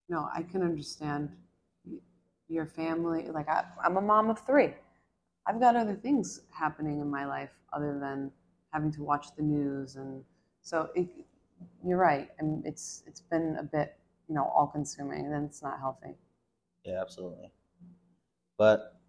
you 0.09 0.15
know, 0.15 0.27
I 0.33 0.41
can 0.41 0.63
understand 0.63 1.29
your 2.47 2.65
family. 2.65 3.27
Like, 3.29 3.49
I, 3.49 3.65
I'm 3.83 3.97
a 3.97 4.01
mom 4.01 4.29
of 4.29 4.39
three. 4.45 4.73
I've 5.45 5.59
got 5.59 5.75
other 5.75 5.95
things 5.95 6.41
happening 6.51 6.99
in 6.99 7.09
my 7.09 7.25
life 7.25 7.51
other 7.73 7.99
than 7.99 8.31
having 8.71 8.91
to 8.93 9.03
watch 9.03 9.27
the 9.35 9.43
news, 9.43 9.97
and 9.97 10.23
so 10.61 10.89
it, 10.95 11.07
you're 11.85 11.97
right. 11.97 12.29
and 12.39 12.65
it's 12.65 13.03
it's 13.07 13.21
been 13.21 13.57
a 13.59 13.63
bit, 13.63 13.97
you 14.29 14.35
know, 14.35 14.43
all 14.55 14.67
consuming, 14.67 15.25
and 15.25 15.45
it's 15.45 15.61
not 15.61 15.79
healthy. 15.79 16.15
Yeah, 16.85 17.01
absolutely. 17.01 17.51
But 18.57 19.01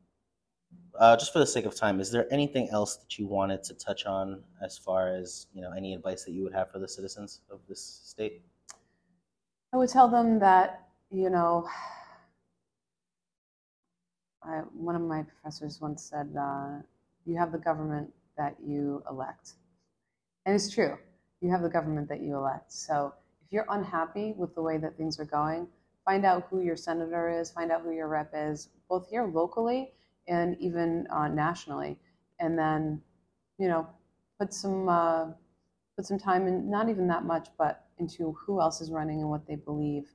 uh, 0.99 1.17
just 1.17 1.33
for 1.33 1.39
the 1.39 1.47
sake 1.47 1.67
of 1.67 1.75
time, 1.77 2.01
is 2.01 2.11
there 2.11 2.27
anything 2.33 2.69
else 2.71 2.97
that 2.97 3.19
you 3.19 3.27
wanted 3.27 3.63
to 3.65 3.75
touch 3.75 4.05
on 4.07 4.43
as 4.61 4.77
far 4.77 5.15
as 5.15 5.47
you 5.55 5.63
know 5.63 5.71
any 5.71 5.95
advice 5.95 6.25
that 6.25 6.33
you 6.33 6.43
would 6.43 6.55
have 6.55 6.71
for 6.71 6.81
the 6.81 6.89
citizens 6.89 7.43
of 7.51 7.61
this 7.69 8.01
state? 8.05 8.43
I 9.73 9.77
would 9.77 9.89
tell 9.89 10.09
them 10.09 10.41
that 10.41 10.85
you 11.15 11.31
know, 11.31 11.69
I, 14.45 14.59
one 14.75 14.97
of 14.97 15.03
my 15.03 15.23
professors 15.23 15.81
once 15.81 16.03
said, 16.03 16.35
uh, 16.39 16.79
"You 17.25 17.37
have 17.37 17.53
the 17.53 17.59
government 17.59 18.13
that 18.37 18.57
you 18.65 19.03
elect," 19.11 19.55
and 20.47 20.55
it's 20.55 20.71
true. 20.71 20.99
You 21.41 21.51
have 21.51 21.63
the 21.63 21.69
government 21.69 22.09
that 22.09 22.21
you 22.21 22.37
elect. 22.37 22.73
So 22.73 23.13
if 23.45 23.53
you're 23.53 23.67
unhappy 23.69 24.35
with 24.37 24.55
the 24.55 24.63
way 24.63 24.79
that 24.79 24.97
things 24.97 25.19
are 25.21 25.25
going, 25.25 25.69
find 26.05 26.25
out 26.25 26.47
who 26.51 26.61
your 26.61 26.77
senator 26.77 27.29
is, 27.29 27.51
find 27.51 27.71
out 27.71 27.83
who 27.83 27.93
your 27.93 28.09
rep 28.09 28.31
is, 28.35 28.69
both 28.89 29.09
here 29.09 29.27
locally 29.27 29.93
and 30.29 30.57
even 30.61 31.07
uh, 31.11 31.29
nationally, 31.29 31.99
and 32.41 32.59
then 32.59 33.03
you 33.59 33.69
know 33.69 33.87
put 34.39 34.53
some 34.53 34.89
uh, 34.89 35.27
put 35.97 36.07
some 36.07 36.19
time 36.19 36.47
in 36.47 36.71
not 36.71 36.89
even 36.89 37.07
that 37.09 37.25
much, 37.25 37.49
but 37.59 37.87
into 37.99 38.33
who 38.33 38.61
else 38.61 38.81
is 38.81 38.91
running 38.91 39.21
and 39.21 39.31
what 39.31 39.47
they 39.47 39.57
believe. 39.57 40.15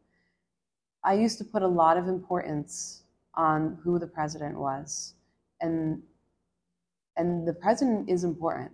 I 1.03 1.13
used 1.13 1.37
to 1.37 1.45
put 1.45 1.63
a 1.63 1.67
lot 1.67 1.97
of 1.97 2.07
importance 2.07 3.03
on 3.39 3.78
who 3.82 3.97
the 3.97 4.06
president 4.06 4.60
was, 4.60 5.13
and 5.62 6.04
and 7.15 7.47
the 7.47 7.54
president 7.54 8.10
is 8.10 8.25
important, 8.25 8.71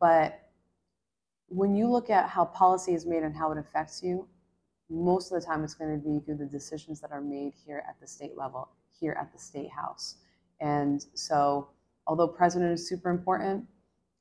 but 0.00 0.40
when 1.48 1.74
you 1.74 1.88
look 1.90 2.08
at 2.08 2.28
how 2.28 2.44
policy 2.44 2.94
is 2.94 3.04
made 3.04 3.24
and 3.24 3.36
how 3.36 3.50
it 3.50 3.58
affects 3.58 4.00
you, 4.02 4.28
most 4.88 5.32
of 5.32 5.40
the 5.40 5.44
time 5.44 5.64
it's 5.64 5.74
going 5.74 6.00
to 6.00 6.08
be 6.08 6.24
through 6.24 6.36
the 6.36 6.46
decisions 6.46 7.00
that 7.00 7.10
are 7.10 7.20
made 7.20 7.52
here 7.66 7.82
at 7.88 8.00
the 8.00 8.06
state 8.06 8.36
level, 8.36 8.68
here 9.00 9.16
at 9.20 9.32
the 9.32 9.38
state 9.38 9.70
house. 9.70 10.16
And 10.60 11.04
so, 11.14 11.68
although 12.06 12.28
president 12.28 12.72
is 12.72 12.88
super 12.88 13.10
important, 13.10 13.64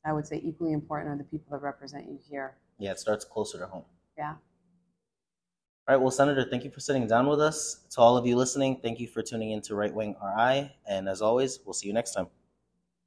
I 0.04 0.12
would 0.12 0.26
say 0.26 0.42
equally 0.44 0.74
important 0.74 1.14
are 1.14 1.18
the 1.18 1.24
people 1.24 1.52
that 1.52 1.62
represent 1.62 2.08
you 2.10 2.18
here. 2.28 2.58
Yeah, 2.80 2.92
it 2.92 3.00
starts 3.00 3.26
closer 3.26 3.60
to 3.60 3.68
home. 3.68 3.86
Yeah. 4.18 4.36
All 5.88 5.96
right, 5.96 6.02
well, 6.02 6.12
Senator, 6.12 6.46
thank 6.50 6.64
you 6.64 6.70
for 6.70 6.80
sitting 6.80 7.08
down 7.08 7.28
with 7.28 7.42
us. 7.42 7.86
To 7.92 8.02
all 8.02 8.16
of 8.16 8.26
you 8.26 8.36
listening, 8.36 8.80
thank 8.82 9.00
you 9.00 9.08
for 9.08 9.24
tuning 9.24 9.52
in 9.52 9.62
to 9.64 9.76
Right 9.76 9.94
Wing 9.94 10.16
RI. 10.24 10.72
And 10.88 11.10
as 11.10 11.24
always, 11.24 11.60
we'll 11.66 11.74
see 11.74 11.88
you 11.88 11.94
next 11.94 12.12
time. 12.14 12.28